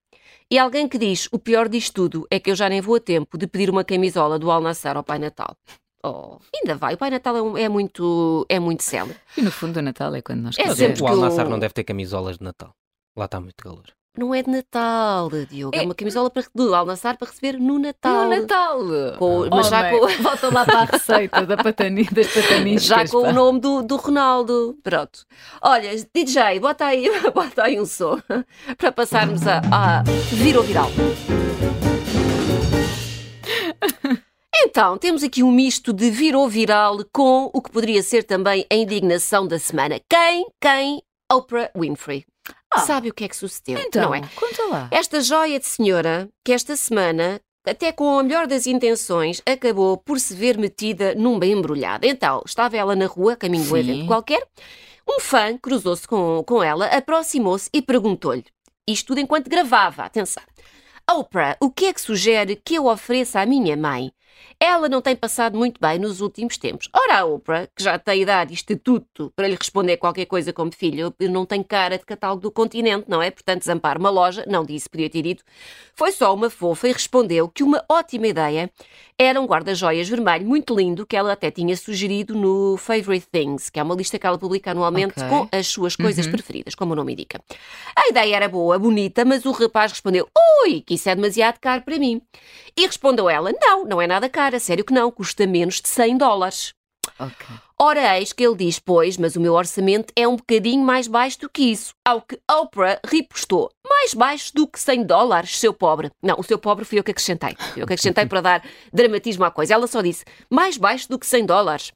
E 0.52 0.58
alguém 0.58 0.88
que 0.88 0.98
diz, 0.98 1.28
o 1.30 1.38
pior 1.38 1.68
disto 1.68 1.94
tudo 1.94 2.26
é 2.30 2.40
que 2.40 2.50
eu 2.50 2.56
já 2.56 2.68
nem 2.68 2.80
vou 2.80 2.96
a 2.96 3.00
tempo 3.00 3.38
de 3.38 3.46
pedir 3.46 3.70
uma 3.70 3.84
camisola 3.84 4.38
do 4.38 4.50
Al 4.50 4.60
Nassar 4.60 4.96
ao 4.96 5.04
Pai 5.04 5.18
Natal. 5.18 5.56
Oh, 6.02 6.38
ainda 6.56 6.76
vai, 6.76 6.94
o 6.94 6.96
Pai 6.96 7.10
Natal 7.10 7.36
é, 7.36 7.42
um- 7.42 7.58
é 7.58 7.68
muito, 7.68 8.46
é 8.48 8.58
muito 8.58 8.82
célebre. 8.82 9.14
E 9.36 9.42
no 9.42 9.52
fundo 9.52 9.78
o 9.80 9.82
Natal 9.82 10.14
é 10.14 10.22
quando 10.22 10.40
nós 10.40 10.56
É 10.58 10.74
sempre 10.74 11.02
o 11.02 11.06
Al-Nassar 11.06 11.46
o- 11.46 11.50
não 11.50 11.58
deve 11.58 11.74
ter 11.74 11.84
camisolas 11.84 12.38
de 12.38 12.42
Natal. 12.44 12.74
Lá 13.14 13.26
está 13.26 13.38
muito 13.38 13.62
calor. 13.62 13.84
Não 14.18 14.34
é 14.34 14.42
de 14.42 14.50
Natal, 14.50 15.30
Diogo, 15.48 15.74
é, 15.76 15.82
É- 15.82 15.84
uma 15.84 15.94
camisola 15.94 16.28
para, 16.28 16.42
do 16.52 16.70
para 16.70 17.28
receber 17.28 17.58
no 17.60 17.78
Natal. 17.78 18.24
No 18.24 18.30
Natal. 18.40 18.78
Com- 19.16 19.48
mas 19.48 19.68
já 19.68 19.78
Homem, 19.86 20.00
com- 20.00 20.08
Volta 20.22 20.52
lá 20.52 20.64
para 20.64 20.78
a 20.80 20.84
receita 20.84 21.46
da 21.46 21.56
patani, 21.56 22.04
das 22.04 22.26
pataniscas. 22.26 22.84
Já 22.86 23.08
com 23.08 23.22
pá. 23.22 23.28
o 23.28 23.32
nome 23.32 23.60
do, 23.60 23.82
do 23.82 23.96
Ronaldo. 23.96 24.76
Pronto. 24.82 25.24
Olha, 25.62 25.90
DJ, 26.12 26.58
bota 26.58 26.86
aí, 26.86 27.08
bota 27.32 27.62
aí 27.62 27.80
um 27.80 27.86
som 27.86 28.18
para 28.76 28.90
passarmos 28.90 29.46
a, 29.46 29.60
a 29.72 30.02
vir 30.32 30.56
ou 30.56 30.64
viral. 30.64 30.90
Então, 34.62 34.98
temos 34.98 35.22
aqui 35.22 35.42
um 35.42 35.50
misto 35.52 35.92
de 35.92 36.10
vir 36.10 36.34
ou 36.34 36.48
viral 36.48 36.98
com 37.12 37.48
o 37.54 37.62
que 37.62 37.70
poderia 37.70 38.02
ser 38.02 38.24
também 38.24 38.66
a 38.70 38.74
indignação 38.74 39.46
da 39.46 39.58
semana. 39.58 40.00
Quem? 40.08 40.46
Quem? 40.60 41.00
Oprah 41.32 41.70
Winfrey. 41.76 42.24
Ah. 42.72 42.80
Sabe 42.80 43.08
o 43.08 43.14
que 43.14 43.24
é 43.24 43.28
que 43.28 43.36
sucedeu, 43.36 43.78
Então, 43.80 44.02
não 44.10 44.14
é? 44.14 44.22
conta 44.36 44.62
lá. 44.68 44.88
Esta 44.90 45.20
joia 45.20 45.58
de 45.58 45.66
senhora, 45.66 46.28
que 46.44 46.52
esta 46.52 46.76
semana, 46.76 47.40
até 47.66 47.90
com 47.90 48.18
a 48.18 48.22
melhor 48.22 48.46
das 48.46 48.66
intenções, 48.66 49.42
acabou 49.44 49.96
por 49.96 50.20
se 50.20 50.34
ver 50.34 50.56
metida 50.56 51.14
num 51.14 51.38
bem 51.38 51.52
embrulhado. 51.52 52.06
Então, 52.06 52.42
estava 52.46 52.76
ela 52.76 52.94
na 52.94 53.06
rua, 53.06 53.34
caminho 53.36 53.64
de 53.64 53.72
um 53.72 53.76
evento 53.76 54.06
qualquer, 54.06 54.46
um 55.08 55.18
fã 55.18 55.58
cruzou-se 55.58 56.06
com, 56.06 56.44
com 56.46 56.62
ela, 56.62 56.86
aproximou-se 56.86 57.68
e 57.74 57.82
perguntou-lhe, 57.82 58.44
isto 58.88 59.08
tudo 59.08 59.20
enquanto 59.20 59.50
gravava, 59.50 60.04
atenção, 60.04 60.42
Oprah, 61.10 61.56
o 61.60 61.70
que 61.70 61.86
é 61.86 61.92
que 61.92 62.00
sugere 62.00 62.54
que 62.54 62.76
eu 62.76 62.86
ofereça 62.86 63.40
à 63.40 63.46
minha 63.46 63.76
mãe? 63.76 64.12
Ela 64.62 64.90
não 64.90 65.00
tem 65.00 65.16
passado 65.16 65.56
muito 65.56 65.80
bem 65.80 65.98
nos 65.98 66.20
últimos 66.20 66.58
tempos. 66.58 66.86
Ora, 66.94 67.20
a 67.20 67.24
Oprah, 67.24 67.66
que 67.74 67.82
já 67.82 67.98
tem 67.98 68.20
idade 68.20 68.52
e 68.52 68.54
estatuto 68.54 69.32
para 69.34 69.48
lhe 69.48 69.54
responder 69.54 69.96
qualquer 69.96 70.26
coisa 70.26 70.52
como 70.52 70.70
filho, 70.70 71.14
eu 71.18 71.30
não 71.30 71.46
tenho 71.46 71.64
cara 71.64 71.96
de 71.96 72.04
catálogo 72.04 72.42
do 72.42 72.50
continente, 72.50 73.06
não 73.08 73.22
é? 73.22 73.30
Portanto, 73.30 73.60
desampar 73.60 73.96
uma 73.96 74.10
loja, 74.10 74.44
não 74.46 74.62
disse, 74.62 74.88
podia 74.88 75.08
ter 75.08 75.22
dito. 75.22 75.42
Foi 75.94 76.12
só 76.12 76.34
uma 76.34 76.50
fofa 76.50 76.88
e 76.88 76.92
respondeu 76.92 77.48
que 77.48 77.62
uma 77.62 77.82
ótima 77.88 78.26
ideia 78.26 78.70
era 79.18 79.40
um 79.40 79.46
guarda-joias 79.46 80.08
vermelho 80.08 80.46
muito 80.46 80.74
lindo 80.76 81.06
que 81.06 81.16
ela 81.16 81.32
até 81.32 81.50
tinha 81.50 81.74
sugerido 81.76 82.34
no 82.34 82.76
Favorite 82.76 83.26
Things, 83.32 83.70
que 83.70 83.80
é 83.80 83.82
uma 83.82 83.94
lista 83.94 84.18
que 84.18 84.26
ela 84.26 84.38
publica 84.38 84.72
anualmente 84.72 85.14
Ok. 85.22 85.28
com 85.28 85.48
as 85.56 85.66
suas 85.68 85.96
coisas 85.96 86.26
Uhum. 86.26 86.32
preferidas, 86.32 86.74
como 86.74 86.92
o 86.92 86.96
nome 86.96 87.12
indica. 87.14 87.40
A 87.96 88.08
ideia 88.08 88.36
era 88.36 88.48
boa, 88.48 88.78
bonita, 88.78 89.24
mas 89.24 89.44
o 89.46 89.52
rapaz 89.52 89.92
respondeu: 89.92 90.28
Ui, 90.66 90.82
que 90.82 90.94
isso 90.94 91.08
é 91.08 91.14
demasiado 91.14 91.58
caro 91.58 91.80
para 91.82 91.98
mim. 91.98 92.20
E 92.76 92.86
respondeu 92.86 93.28
ela: 93.28 93.50
Não, 93.60 93.84
não 93.84 94.00
é 94.02 94.06
nada 94.06 94.28
caro, 94.28 94.49
a 94.54 94.60
sério 94.60 94.84
que 94.84 94.92
não, 94.92 95.10
custa 95.10 95.46
menos 95.46 95.80
de 95.80 95.88
100 95.88 96.18
dólares. 96.18 96.74
Ok. 97.18 97.46
Ora, 97.78 98.18
eis 98.18 98.32
que 98.32 98.44
ele 98.44 98.56
diz: 98.56 98.78
Pois, 98.78 99.16
mas 99.16 99.36
o 99.36 99.40
meu 99.40 99.54
orçamento 99.54 100.12
é 100.14 100.28
um 100.28 100.36
bocadinho 100.36 100.84
mais 100.84 101.08
baixo 101.08 101.40
do 101.40 101.48
que 101.48 101.62
isso. 101.62 101.94
Ao 102.06 102.20
que 102.20 102.38
Oprah 102.50 103.00
ripostou: 103.06 103.70
Mais 103.88 104.12
baixo 104.12 104.54
do 104.54 104.66
que 104.66 104.78
100 104.78 105.04
dólares, 105.04 105.58
seu 105.58 105.72
pobre. 105.72 106.10
Não, 106.22 106.36
o 106.38 106.42
seu 106.42 106.58
pobre 106.58 106.84
fui 106.84 106.98
eu 106.98 107.04
que 107.04 107.10
acrescentei. 107.10 107.56
Fui 107.58 107.82
eu 107.82 107.86
que 107.86 107.94
acrescentei 107.94 108.26
para 108.26 108.40
dar 108.42 108.64
dramatismo 108.92 109.44
à 109.44 109.50
coisa. 109.50 109.74
Ela 109.74 109.86
só 109.86 110.02
disse: 110.02 110.24
Mais 110.50 110.76
baixo 110.76 111.08
do 111.08 111.18
que 111.18 111.26
100 111.26 111.46
dólares. 111.46 111.92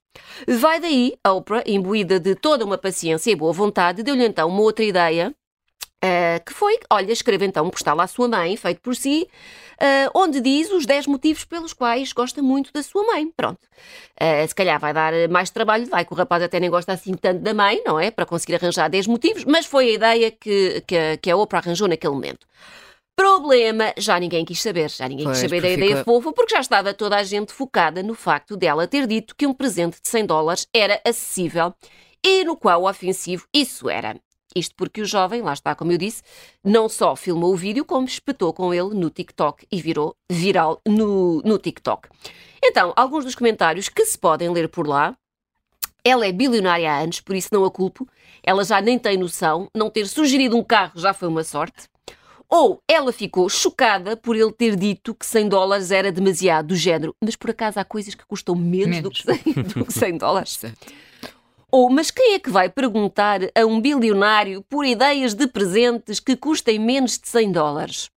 Vai 0.48 0.80
daí, 0.80 1.14
Oprah, 1.26 1.62
imbuída 1.66 2.18
de 2.18 2.34
toda 2.34 2.64
uma 2.64 2.78
paciência 2.78 3.30
e 3.30 3.36
boa 3.36 3.52
vontade, 3.52 4.02
deu-lhe 4.02 4.24
então 4.24 4.48
uma 4.48 4.62
outra 4.62 4.84
ideia. 4.84 5.34
Eh, 6.04 6.38
que 6.44 6.52
foi, 6.52 6.78
olha, 6.90 7.12
escreva 7.12 7.44
então 7.46 7.64
um 7.66 7.70
postal 7.70 7.98
à 8.00 8.06
sua 8.06 8.28
mãe, 8.28 8.56
feito 8.56 8.80
por 8.82 8.94
si, 8.94 9.26
eh, 9.80 10.08
onde 10.14 10.40
diz 10.40 10.70
os 10.70 10.84
10 10.84 11.06
motivos 11.06 11.44
pelos 11.44 11.72
quais 11.72 12.12
gosta 12.12 12.42
muito 12.42 12.70
da 12.72 12.82
sua 12.82 13.04
mãe. 13.04 13.30
Pronto. 13.34 13.66
Eh, 14.20 14.46
se 14.46 14.54
calhar 14.54 14.78
vai 14.78 14.92
dar 14.92 15.12
mais 15.30 15.48
trabalho, 15.50 15.86
vai, 15.86 16.04
que 16.04 16.12
o 16.12 16.16
rapaz 16.16 16.42
até 16.42 16.60
nem 16.60 16.68
gosta 16.68 16.92
assim 16.92 17.14
tanto 17.14 17.40
da 17.40 17.54
mãe, 17.54 17.82
não 17.86 17.98
é? 17.98 18.10
Para 18.10 18.26
conseguir 18.26 18.56
arranjar 18.56 18.88
10 18.88 19.06
motivos, 19.06 19.44
mas 19.44 19.64
foi 19.66 19.88
a 19.90 19.92
ideia 19.92 20.30
que, 20.30 20.82
que, 20.86 20.96
a- 20.96 21.16
que 21.16 21.30
a 21.30 21.36
Oprah 21.36 21.60
arranjou 21.60 21.88
naquele 21.88 22.12
momento. 22.12 22.46
Problema, 23.16 23.92
já 23.96 24.18
ninguém 24.18 24.44
quis 24.44 24.60
saber, 24.60 24.90
já 24.90 25.08
ninguém 25.08 25.24
Pois, 25.26 25.38
quis 25.38 25.48
saber 25.48 25.60
da 25.62 25.68
porque 25.68 25.80
ideia 25.80 25.96
fica- 25.98 26.04
fofa, 26.04 26.32
porque 26.32 26.54
já 26.54 26.60
estava 26.60 26.92
toda 26.92 27.16
a 27.16 27.22
gente 27.22 27.52
focada 27.52 28.02
no 28.02 28.14
facto 28.14 28.56
dela 28.56 28.88
ter 28.88 29.06
dito 29.06 29.36
que 29.36 29.46
um 29.46 29.54
presente 29.54 30.02
de 30.02 30.08
100 30.08 30.26
dólares 30.26 30.66
era 30.74 31.00
acessível 31.06 31.72
e 32.26 32.42
no 32.44 32.56
qual 32.56 32.82
ofensivo 32.84 33.46
isso 33.54 33.88
era. 33.88 34.16
Isto 34.54 34.74
porque 34.76 35.02
o 35.02 35.06
jovem, 35.06 35.42
lá 35.42 35.52
está, 35.52 35.74
como 35.74 35.90
eu 35.90 35.98
disse, 35.98 36.22
não 36.62 36.88
só 36.88 37.16
filmou 37.16 37.52
o 37.52 37.56
vídeo, 37.56 37.84
como 37.84 38.06
espetou 38.06 38.52
com 38.52 38.72
ele 38.72 38.94
no 38.94 39.10
TikTok 39.10 39.66
e 39.70 39.82
virou 39.82 40.16
viral 40.30 40.80
no, 40.86 41.42
no 41.44 41.58
TikTok. 41.58 42.08
Então, 42.62 42.92
alguns 42.94 43.24
dos 43.24 43.34
comentários 43.34 43.88
que 43.88 44.04
se 44.06 44.16
podem 44.16 44.48
ler 44.50 44.68
por 44.68 44.86
lá. 44.86 45.16
Ela 46.06 46.26
é 46.26 46.32
bilionária 46.32 46.92
há 46.92 46.98
anos, 46.98 47.20
por 47.20 47.34
isso 47.34 47.48
não 47.50 47.64
a 47.64 47.70
culpo. 47.70 48.06
Ela 48.42 48.62
já 48.62 48.80
nem 48.80 48.98
tem 48.98 49.16
noção. 49.16 49.68
Não 49.74 49.88
ter 49.88 50.06
sugerido 50.06 50.56
um 50.56 50.62
carro 50.62 51.00
já 51.00 51.14
foi 51.14 51.28
uma 51.28 51.42
sorte. 51.42 51.88
Ou 52.48 52.80
ela 52.88 53.12
ficou 53.12 53.48
chocada 53.48 54.16
por 54.16 54.36
ele 54.36 54.52
ter 54.52 54.76
dito 54.76 55.14
que 55.14 55.26
100 55.26 55.48
dólares 55.48 55.90
era 55.90 56.12
demasiado 56.12 56.68
do 56.68 56.76
género, 56.76 57.14
mas 57.22 57.34
por 57.36 57.50
acaso 57.50 57.80
há 57.80 57.84
coisas 57.84 58.14
que 58.14 58.24
custam 58.26 58.54
menos, 58.54 59.00
Do, 59.00 59.10
que 59.10 59.22
100, 59.22 59.52
do 59.62 59.84
que 59.86 59.92
100 59.92 60.18
dólares. 60.18 60.60
Ou, 61.74 61.90
mas 61.90 62.08
quem 62.08 62.34
é 62.34 62.38
que 62.38 62.50
vai 62.50 62.68
perguntar 62.68 63.40
a 63.52 63.66
um 63.66 63.80
bilionário 63.80 64.62
por 64.62 64.84
ideias 64.84 65.34
de 65.34 65.48
presentes 65.48 66.20
que 66.20 66.36
custem 66.36 66.78
menos 66.78 67.18
de 67.18 67.26
100 67.26 67.50
dólares? 67.50 68.08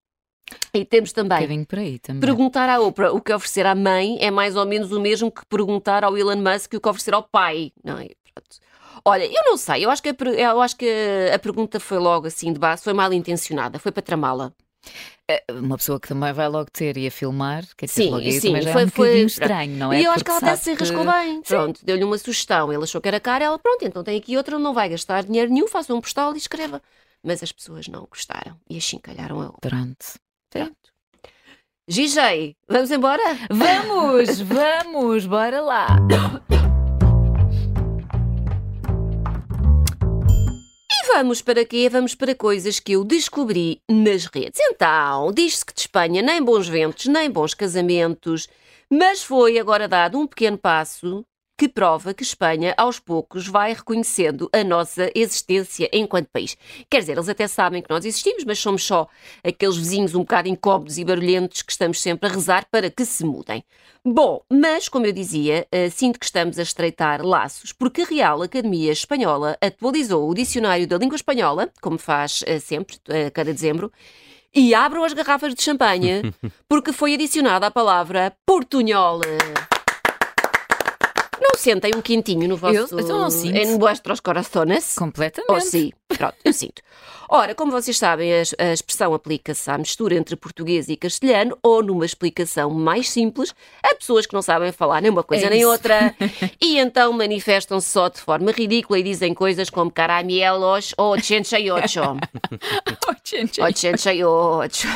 E 0.71 0.85
temos 0.85 1.11
também. 1.11 1.59
Um 1.59 1.65
por 1.65 1.79
aí 1.79 1.97
também. 1.97 2.21
Perguntar 2.21 2.69
à 2.69 2.79
Oprah 2.79 3.11
o 3.11 3.19
que 3.19 3.33
oferecer 3.33 3.65
à 3.65 3.73
mãe 3.73 4.15
é 4.21 4.29
mais 4.29 4.55
ou 4.55 4.63
menos 4.63 4.91
o 4.91 5.01
mesmo 5.01 5.31
que 5.31 5.43
perguntar 5.47 6.03
ao 6.03 6.15
Elon 6.15 6.35
Musk 6.35 6.75
o 6.75 6.79
que 6.79 6.87
oferecer 6.87 7.15
ao 7.15 7.23
pai. 7.23 7.71
Não 7.83 7.97
é? 7.97 8.09
Olha, 9.03 9.25
eu 9.25 9.43
não 9.45 9.57
sei, 9.57 9.83
eu 9.83 9.89
acho 9.89 10.03
que 10.03 10.09
a, 10.09 10.15
eu 10.39 10.61
acho 10.61 10.77
que 10.77 11.31
a 11.33 11.39
pergunta 11.39 11.79
foi 11.79 11.97
logo 11.97 12.27
assim 12.27 12.53
de 12.53 12.59
base, 12.59 12.83
foi 12.83 12.93
mal 12.93 13.11
intencionada, 13.11 13.79
foi 13.79 13.91
para 13.91 14.03
tramá-la. 14.03 14.53
É, 15.29 15.43
uma 15.51 15.77
pessoa 15.77 15.99
que 15.99 16.07
também 16.07 16.31
vai 16.31 16.47
logo 16.47 16.69
ter 16.71 16.95
e 16.97 17.05
a 17.07 17.11
filmar, 17.11 17.63
quer 17.75 17.85
dizer, 17.87 18.03
sim, 18.03 18.09
logo 18.11 18.31
sim, 18.31 18.39
também 18.41 18.61
já 18.61 18.71
foi, 18.71 18.81
é 18.81 18.85
um 18.85 18.89
foi 18.89 19.19
estranho, 19.19 19.75
não 19.77 19.91
é? 19.91 20.01
E 20.01 20.05
eu 20.05 20.11
acho 20.11 20.23
que 20.23 20.29
ela 20.31 20.39
Porque 20.39 20.51
até 20.51 20.57
se 20.57 20.63
sabe 20.63 20.75
enrascou 20.75 21.05
que- 21.05 21.11
bem. 21.11 21.41
Pronto, 21.47 21.79
deu-lhe 21.85 22.03
uma 22.03 22.17
sugestão, 22.17 22.71
ele 22.71 22.83
achou 22.83 23.01
que 23.01 23.07
era 23.07 23.19
cara, 23.19 23.43
ela, 23.45 23.59
pronto, 23.59 23.83
então 23.85 24.03
tem 24.03 24.17
aqui 24.17 24.37
outra, 24.37 24.57
não 24.57 24.73
vai 24.73 24.87
gastar 24.89 25.23
dinheiro 25.23 25.51
nenhum, 25.51 25.67
faça 25.67 25.93
um 25.93 25.99
postal 26.01 26.33
e 26.33 26.37
escreva. 26.37 26.81
Mas 27.23 27.43
as 27.43 27.51
pessoas 27.51 27.87
não 27.87 28.07
gostaram 28.09 28.55
e 28.69 28.77
achincalharam 28.77 29.41
a 29.41 29.45
outra. 29.47 29.69
Pronto. 29.69 30.05
Pronto. 30.49 30.75
GJ, 31.89 32.55
vamos 32.67 32.91
embora? 32.91 33.23
Vamos, 33.49 34.39
vamos, 34.41 35.25
bora 35.25 35.61
lá. 35.61 35.87
vamos 41.07 41.41
para 41.41 41.63
quê? 41.65 41.89
Vamos 41.89 42.13
para 42.13 42.35
coisas 42.35 42.79
que 42.79 42.91
eu 42.91 43.03
descobri 43.03 43.81
nas 43.89 44.25
redes. 44.25 44.59
Então, 44.61 45.31
diz-se 45.31 45.65
que 45.65 45.73
de 45.73 45.81
Espanha 45.81 46.21
nem 46.21 46.43
bons 46.43 46.67
ventos, 46.67 47.05
nem 47.05 47.29
bons 47.31 47.53
casamentos, 47.53 48.47
mas 48.89 49.23
foi 49.23 49.57
agora 49.57 49.87
dado 49.87 50.19
um 50.19 50.27
pequeno 50.27 50.57
passo 50.57 51.25
que 51.57 51.67
prova 51.67 52.13
que 52.13 52.21
Espanha, 52.21 52.73
aos 52.77 52.99
poucos, 52.99 53.47
vai 53.47 53.73
reconhecendo 53.73 54.47
a 54.53 54.63
nossa 54.63 55.09
existência 55.15 55.89
enquanto 55.91 56.29
país. 56.29 56.55
Quer 56.89 56.99
dizer, 56.99 57.13
eles 57.13 57.27
até 57.27 57.47
sabem 57.47 57.81
que 57.81 57.89
nós 57.89 58.05
existimos, 58.05 58.43
mas 58.45 58.59
somos 58.59 58.83
só 58.83 59.07
aqueles 59.43 59.75
vizinhos 59.75 60.13
um 60.13 60.19
bocado 60.19 60.47
incómodos 60.47 60.99
e 60.99 61.03
barulhentos 61.03 61.63
que 61.63 61.71
estamos 61.71 61.99
sempre 61.99 62.29
a 62.29 62.31
rezar 62.31 62.67
para 62.69 62.91
que 62.91 63.03
se 63.03 63.25
mudem. 63.25 63.63
Bom, 64.05 64.41
mas, 64.49 64.87
como 64.87 65.07
eu 65.07 65.11
dizia, 65.11 65.67
eh, 65.71 65.89
sinto 65.89 66.19
que 66.19 66.25
estamos 66.25 66.59
a 66.59 66.61
estreitar 66.61 67.25
laços, 67.25 67.73
porque 67.73 68.03
a 68.03 68.05
Real 68.05 68.41
Academia 68.43 68.91
Espanhola 68.91 69.57
atualizou 69.59 70.29
o 70.29 70.35
Dicionário 70.35 70.87
da 70.87 70.97
Língua 70.97 71.15
Espanhola, 71.15 71.69
como 71.81 71.97
faz 71.97 72.43
eh, 72.45 72.59
sempre, 72.59 72.97
a 73.09 73.31
cada 73.31 73.51
dezembro, 73.51 73.91
e 74.53 74.73
abram 74.73 75.03
as 75.03 75.13
garrafas 75.13 75.53
de 75.53 75.61
champanhe, 75.61 76.21
porque 76.69 76.93
foi 76.93 77.15
adicionada 77.15 77.67
a 77.67 77.71
palavra 77.71 78.33
portunhol. 78.45 79.21
Sentem 81.57 81.91
um 81.95 82.01
quentinho 82.01 82.47
no 82.47 82.55
vosso... 82.57 82.75
Eu- 82.95 82.99
eu 82.99 83.07
não 83.19 83.29
sinto. 83.29 83.55
En 83.57 83.77
vuestros 83.77 84.19
corazones? 84.19 84.95
Completamente. 84.95 85.51
Ou 85.51 85.59
sim, 85.61 85.91
pronto, 86.07 86.35
eu 86.45 86.53
sinto. 86.53 86.81
Ora, 87.29 87.53
como 87.53 87.71
vocês 87.73 87.97
sabem, 87.97 88.31
a, 88.31 88.71
expressão 88.71 89.13
aplica-se 89.13 89.69
à 89.69 89.77
mistura 89.77 90.15
entre 90.15 90.37
português 90.37 90.87
e 90.87 90.95
castelhano 90.95 91.57
ou 91.61 91.83
numa 91.83 92.05
explicação 92.05 92.69
mais 92.69 93.09
simples 93.09 93.53
a 93.83 93.93
pessoas 93.95 94.25
que 94.25 94.33
não 94.33 94.41
sabem 94.41 94.71
falar 94.71 95.01
nem 95.01 95.11
uma 95.11 95.23
coisa 95.23 95.47
É 95.47 95.49
nem 95.49 95.59
isso. 95.59 95.69
outra 95.69 96.15
e 96.61 96.77
então 96.79 97.11
manifestam-se 97.11 97.89
só 97.89 98.07
de 98.07 98.21
forma 98.21 98.51
ridícula 98.51 98.99
e 98.99 99.03
dizem 99.03 99.33
coisas 99.33 99.69
como 99.69 99.91
caramielos 99.91 100.93
ou 100.97 101.11
88. 101.11 101.99
Oh, 103.09 103.13
gente. 103.25 103.61
88. 103.61 104.87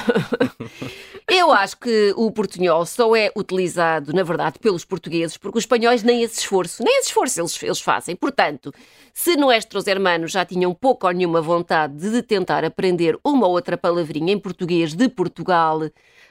Eu 1.33 1.50
acho 1.50 1.77
que 1.77 2.13
o 2.17 2.29
portunhol 2.29 2.85
só 2.85 3.15
é 3.15 3.31
utilizado, 3.38 4.11
na 4.11 4.21
verdade, 4.21 4.59
pelos 4.59 4.83
portugueses, 4.83 5.38
porque 5.38 5.59
os 5.59 5.63
espanhóis 5.63 6.03
nem 6.03 6.21
esse 6.21 6.39
esforço, 6.39 6.83
nem 6.83 7.00
esse 7.00 7.07
esforço 7.07 7.39
eles, 7.39 7.63
eles 7.63 7.79
fazem. 7.79 8.17
Portanto, 8.17 8.73
se 9.13 9.38
nossos 9.38 9.88
hermanos 9.88 10.33
já 10.33 10.43
tinham 10.43 10.73
pouco 10.73 11.07
ou 11.07 11.13
nenhuma 11.13 11.41
vontade 11.41 12.11
de 12.11 12.21
tentar 12.21 12.65
aprender 12.65 13.17
uma 13.23 13.47
ou 13.47 13.53
outra 13.53 13.77
palavrinha 13.77 14.33
em 14.33 14.38
português 14.38 14.93
de 14.93 15.07
Portugal, 15.07 15.79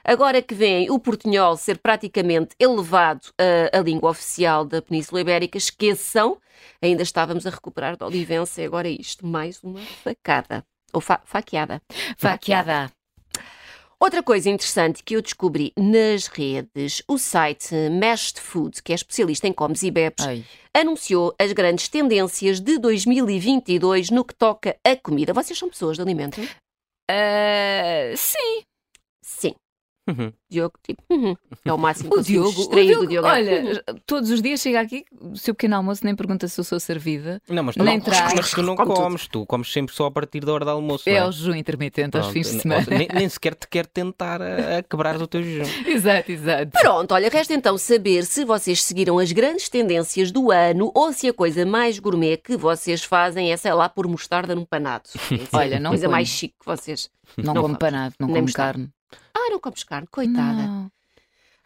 agora 0.05 0.43
que 0.43 0.55
vem 0.55 0.91
o 0.91 0.99
portunhol 0.99 1.57
ser 1.57 1.79
praticamente 1.79 2.55
elevado 2.59 3.29
a, 3.39 3.79
a 3.79 3.81
língua 3.81 4.11
oficial 4.11 4.67
da 4.67 4.83
Península 4.83 5.23
Ibérica, 5.23 5.57
esqueçam, 5.57 6.37
ainda 6.83 7.03
estávamos 7.03 7.47
a 7.47 7.51
recuperar 7.51 7.97
de 7.97 8.05
Olivença 8.05 8.61
e 8.61 8.67
agora 8.67 8.87
é 8.87 8.93
isto, 8.93 9.27
mais 9.27 9.65
uma 9.65 9.81
facada. 9.81 10.63
Ou 10.93 11.01
fa 11.01 11.23
faqueada. 11.25 11.81
Faqueada. 12.19 13.00
Outra 14.03 14.23
coisa 14.23 14.49
interessante 14.49 15.03
que 15.05 15.15
eu 15.15 15.21
descobri 15.21 15.75
nas 15.77 16.27
redes, 16.27 17.03
o 17.07 17.19
site 17.19 17.75
Mashed 18.01 18.41
Food, 18.41 18.83
que 18.83 18.93
é 18.93 18.95
especialista 18.95 19.47
em 19.47 19.53
comes 19.53 19.83
e 19.83 19.91
bebes, 19.91 20.25
Ai. 20.25 20.43
anunciou 20.73 21.35
as 21.39 21.53
grandes 21.53 21.87
tendências 21.87 22.61
de 22.61 22.79
2022 22.79 24.09
no 24.09 24.25
que 24.25 24.35
toca 24.35 24.75
a 24.83 24.97
comida. 24.97 25.35
Vocês 25.35 25.59
são 25.59 25.69
pessoas 25.69 25.99
de 25.99 26.03
alimento? 26.03 26.41
Ah, 27.11 28.15
sim. 28.17 28.63
Sim. 29.23 29.55
Uhum. 30.11 30.33
Diogo, 30.49 30.75
tipo, 30.83 31.03
uhum. 31.11 31.37
é 31.65 31.73
o 31.73 31.79
máximo 31.79 32.11
que 32.11 32.19
O 32.19 32.23
Diogo, 32.23 32.49
o 32.63 32.75
Diogo, 32.75 33.01
do 33.03 33.07
Diogo. 33.09 33.29
Uhum. 33.29 33.33
olha, 33.35 33.85
todos 34.05 34.31
os 34.31 34.43
dias 34.43 34.61
chega 34.61 34.81
aqui, 34.81 35.05
o 35.21 35.37
seu 35.37 35.55
pequeno 35.55 35.77
almoço 35.77 36.05
nem 36.05 36.15
pergunta 36.17 36.49
se 36.49 36.59
eu 36.61 36.65
sou 36.65 36.81
servida. 36.81 37.41
Não, 37.49 37.63
mas 37.63 37.77
tu, 37.77 37.85
Nem 37.85 37.99
não, 37.99 38.05
traz. 38.05 38.35
mas 38.35 38.51
tu 38.51 38.63
não 38.63 38.75
Come 38.75 38.89
tudo. 38.89 39.01
comes, 39.03 39.29
tu 39.29 39.47
comes 39.47 39.73
sempre 39.73 39.95
só 39.95 40.07
a 40.07 40.11
partir 40.11 40.41
da 40.41 40.53
hora 40.53 40.65
do 40.65 40.71
almoço. 40.73 41.09
É 41.09 41.21
não 41.21 41.29
o 41.29 41.33
jejum 41.33 41.55
intermitente 41.55 42.17
aos 42.17 42.27
Pronto, 42.27 42.33
fins 42.35 42.51
de 42.53 42.61
semana. 42.63 42.85
Nem, 42.91 43.09
nem 43.15 43.29
sequer 43.29 43.55
te 43.55 43.69
quer 43.69 43.87
tentar 43.87 44.43
a, 44.43 44.79
a 44.79 44.83
quebrar 44.83 45.21
o 45.23 45.27
teu 45.27 45.43
jejum. 45.43 45.71
exato, 45.89 46.33
exato. 46.33 46.73
Pronto, 46.81 47.13
olha, 47.13 47.29
resta 47.29 47.55
então 47.55 47.79
saber 47.79 48.25
se 48.25 48.45
vocês 48.45 48.83
seguiram 48.83 49.19
as 49.19 49.31
grandes 49.31 49.69
tendências 49.69 50.33
do 50.33 50.51
ano 50.51 50.91
ou 50.95 51.13
se 51.13 51.29
a 51.29 51.33
coisa 51.33 51.65
mais 51.65 51.99
gourmet 51.99 52.37
que 52.37 52.57
vocês 52.57 53.05
fazem 53.05 53.53
é, 53.53 53.57
sei 53.57 53.73
lá, 53.73 53.89
pôr 53.89 54.09
mostarda 54.09 54.55
num 54.55 54.65
panado. 54.65 55.09
Olha, 55.53 55.79
não 55.79 55.91
coisa 55.91 56.07
ponho. 56.07 56.13
mais 56.13 56.29
chique 56.29 56.55
que 56.59 56.67
vocês. 56.67 57.09
Não, 57.37 57.55
Não 57.55 57.63
como 57.63 57.79
panado, 57.79 58.15
não 58.19 58.27
Nem 58.27 58.43
como 58.43 58.53
carne. 58.53 58.89
Não 59.51 59.59
comes 59.61 59.83
carne, 59.85 60.07
coitada. 60.11 60.63
Não. 60.67 60.91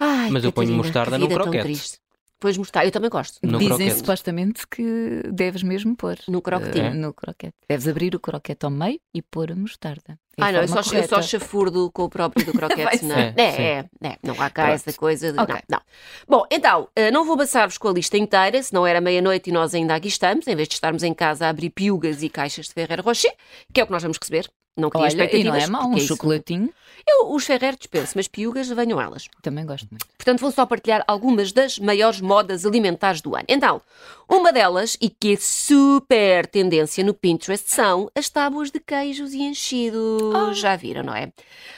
Ai, 0.00 0.30
Mas 0.30 0.42
eu 0.44 0.50
ponho 0.52 0.68
Catarina, 0.68 0.76
mostarda 0.76 1.12
que 1.16 1.18
no 1.18 1.28
vida 1.28 1.34
tão 1.34 1.42
croquete. 1.44 1.64
triste. 1.64 1.98
Pois 2.40 2.58
mostarda, 2.58 2.88
eu 2.88 2.92
também 2.92 3.08
gosto. 3.08 3.38
No 3.42 3.58
Dizem 3.58 3.76
croquete. 3.76 3.96
supostamente 3.98 4.66
que 4.68 5.22
deves 5.32 5.62
mesmo 5.62 5.96
pôr. 5.96 6.18
No 6.28 6.42
croquetinho. 6.42 6.86
eh, 6.86 6.90
no 6.94 7.14
croquete. 7.14 7.54
Deves 7.66 7.88
abrir 7.88 8.14
o 8.14 8.20
croquete 8.20 8.66
ao 8.66 8.70
meio 8.70 9.00
e 9.14 9.22
pôr 9.22 9.52
a 9.52 9.54
mostarda. 9.54 10.18
É 10.36 10.42
a 10.42 10.46
Ah, 10.48 10.52
não, 10.52 10.60
eu 10.60 10.68
forma 10.68 10.82
só, 10.82 10.94
eu 10.96 11.08
só 11.08 11.22
chafurdo 11.22 11.90
com 11.92 12.02
o 12.02 12.10
próprio 12.10 12.44
do 12.44 12.52
Vai 12.58 12.68
croquete, 12.68 13.04
não 13.04 13.16
é? 13.16 13.32
É, 13.36 13.62
é, 13.62 13.84
é, 14.02 14.18
não 14.22 14.34
há 14.42 14.50
cá 14.50 14.64
Pronto. 14.64 14.74
essa 14.74 14.92
coisa 14.92 15.32
de. 15.32 15.38
Ok. 15.38 15.54
Não, 15.54 15.78
não. 15.78 15.80
Bom, 16.28 16.44
então, 16.50 16.88
eh, 16.94 17.10
não 17.10 17.24
vou 17.24 17.36
passar-vos 17.36 17.78
com 17.78 17.88
a 17.88 17.92
lista 17.92 18.18
inteira, 18.18 18.62
se 18.62 18.74
não 18.74 18.86
era 18.86 19.00
meia-noite 19.00 19.48
e 19.48 19.52
nós 19.52 19.72
ainda 19.74 19.94
aqui 19.94 20.08
estamos, 20.08 20.46
em 20.46 20.56
vez 20.56 20.68
de 20.68 20.74
estarmos 20.74 21.02
em 21.02 21.14
casa 21.14 21.46
a 21.46 21.48
abrir 21.48 21.70
piugas 21.70 22.22
e 22.22 22.28
caixas 22.28 22.66
de 22.66 22.74
Ferreiro 22.74 23.02
Rocher, 23.02 23.32
que 23.72 23.80
é 23.80 23.84
o 23.84 23.86
que 23.86 23.92
nós 23.92 24.02
vamos 24.02 24.18
receber. 24.20 24.50
Não 24.76 24.90
queria 24.90 25.06
Olha, 25.06 25.36
e 25.36 25.44
não 25.44 25.54
é 25.54 25.66
mau, 25.66 25.88
um 25.88 25.96
isso- 25.96 26.08
chocolatinho. 26.08 26.68
Eu, 27.06 27.32
os 27.32 27.44
Ferreiro 27.44 27.76
dispenso, 27.76 28.12
mas 28.16 28.26
piugas 28.26 28.66
venham 28.68 28.98
elas. 29.00 29.28
Também 29.42 29.66
gosto 29.66 29.86
muito. 29.90 30.06
Portanto, 30.16 30.40
vou 30.40 30.50
só 30.50 30.64
partilhar 30.64 31.04
algumas 31.06 31.52
das 31.52 31.78
maiores 31.78 32.18
modas 32.20 32.64
alimentares 32.64 33.20
do 33.20 33.34
ano. 33.36 33.44
Então, 33.46 33.82
uma 34.26 34.50
delas, 34.50 34.96
e 35.02 35.10
que 35.10 35.34
é 35.34 35.36
super 35.36 36.46
tendência 36.46 37.04
no 37.04 37.12
Pinterest, 37.12 37.70
são 37.70 38.08
as 38.14 38.30
tábuas 38.30 38.70
de 38.70 38.80
queijos 38.80 39.34
e 39.34 39.42
enchidos. 39.42 40.58
Já 40.58 40.76
viram, 40.76 41.02
não 41.02 41.14
é? 41.14 41.30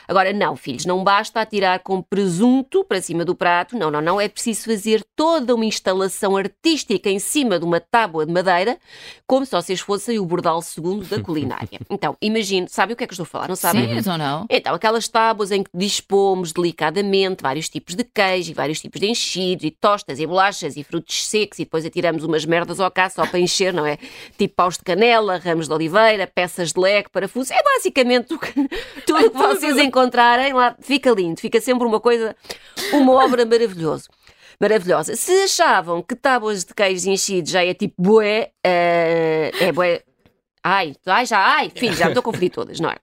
Agora, 0.06 0.32
não, 0.32 0.54
filhos, 0.54 0.84
não 0.86 1.02
basta 1.02 1.40
atirar 1.40 1.80
com 1.80 2.00
presunto 2.00 2.84
para 2.84 3.00
cima 3.02 3.24
do 3.24 3.34
prato. 3.34 3.76
Não, 3.76 3.90
não, 3.90 4.00
não. 4.00 4.20
É 4.20 4.28
preciso 4.28 4.64
fazer 4.66 5.04
toda 5.16 5.52
uma 5.54 5.64
instalação 5.64 6.36
artística 6.36 7.10
em 7.10 7.18
cima 7.18 7.58
de 7.58 7.64
uma 7.64 7.80
tábua 7.80 8.24
de 8.24 8.32
madeira, 8.32 8.78
como 9.26 9.44
se 9.44 9.50
vocês 9.50 9.80
fossem 9.80 10.20
o 10.20 10.24
bordal 10.24 10.62
segundo 10.62 11.04
da 11.04 11.20
culinária. 11.20 11.80
Então, 11.90 12.16
imagine, 12.20 12.68
sabe 12.68 12.85
o 12.92 12.96
que 12.96 13.04
é 13.04 13.06
que 13.06 13.12
eu 13.12 13.14
estou 13.14 13.24
a 13.24 13.26
falar? 13.26 13.48
Não 13.48 13.56
sabem? 13.56 14.02
Sim, 14.02 14.10
ou 14.10 14.18
não? 14.18 14.46
Então, 14.48 14.74
aquelas 14.74 15.08
tábuas 15.08 15.50
em 15.50 15.62
que 15.62 15.70
dispomos 15.74 16.52
delicadamente 16.52 17.42
vários 17.42 17.68
tipos 17.68 17.94
de 17.94 18.04
queijo 18.04 18.50
e 18.50 18.54
vários 18.54 18.80
tipos 18.80 19.00
de 19.00 19.06
enchidos 19.06 19.64
e 19.64 19.70
tostas 19.70 20.18
e 20.18 20.26
bolachas 20.26 20.76
e 20.76 20.84
frutos 20.84 21.26
secos 21.26 21.58
e 21.58 21.64
depois 21.64 21.84
atiramos 21.84 22.24
umas 22.24 22.44
merdas 22.44 22.80
ao 22.80 22.90
cá 22.90 23.08
só 23.08 23.26
para 23.26 23.38
encher, 23.38 23.72
não 23.72 23.86
é? 23.86 23.98
Tipo 24.38 24.54
paus 24.54 24.76
de 24.76 24.84
canela, 24.84 25.38
ramos 25.38 25.66
de 25.68 25.72
oliveira, 25.72 26.26
peças 26.26 26.72
de 26.72 26.80
leque, 26.80 27.10
parafusos. 27.10 27.50
É 27.50 27.62
basicamente 27.62 28.34
o 28.34 28.38
que, 28.38 28.52
tudo 29.06 29.26
o 29.26 29.30
que 29.30 29.36
vocês 29.36 29.76
encontrarem 29.78 30.52
lá. 30.52 30.76
Fica 30.80 31.10
lindo, 31.10 31.40
fica 31.40 31.60
sempre 31.60 31.86
uma 31.86 32.00
coisa, 32.00 32.36
uma 32.92 33.12
obra 33.12 33.44
maravilhosa. 33.44 34.08
Maravilhosa. 34.60 35.14
Se 35.16 35.32
achavam 35.42 36.02
que 36.02 36.14
tábuas 36.14 36.64
de 36.64 36.74
queijos 36.74 37.04
enchidos 37.04 37.50
já 37.50 37.64
é 37.64 37.74
tipo 37.74 37.94
bué, 37.98 38.50
eh, 38.64 39.50
é 39.60 39.72
bué. 39.72 40.02
Ai, 40.68 40.96
ai, 41.06 41.24
já, 41.26 41.38
ai, 41.38 41.70
filho, 41.74 41.94
já 41.94 42.06
me 42.06 42.10
estou 42.10 42.20
a 42.20 42.24
confundir 42.24 42.50
todas, 42.50 42.80
não 42.80 42.90
é? 42.90 42.96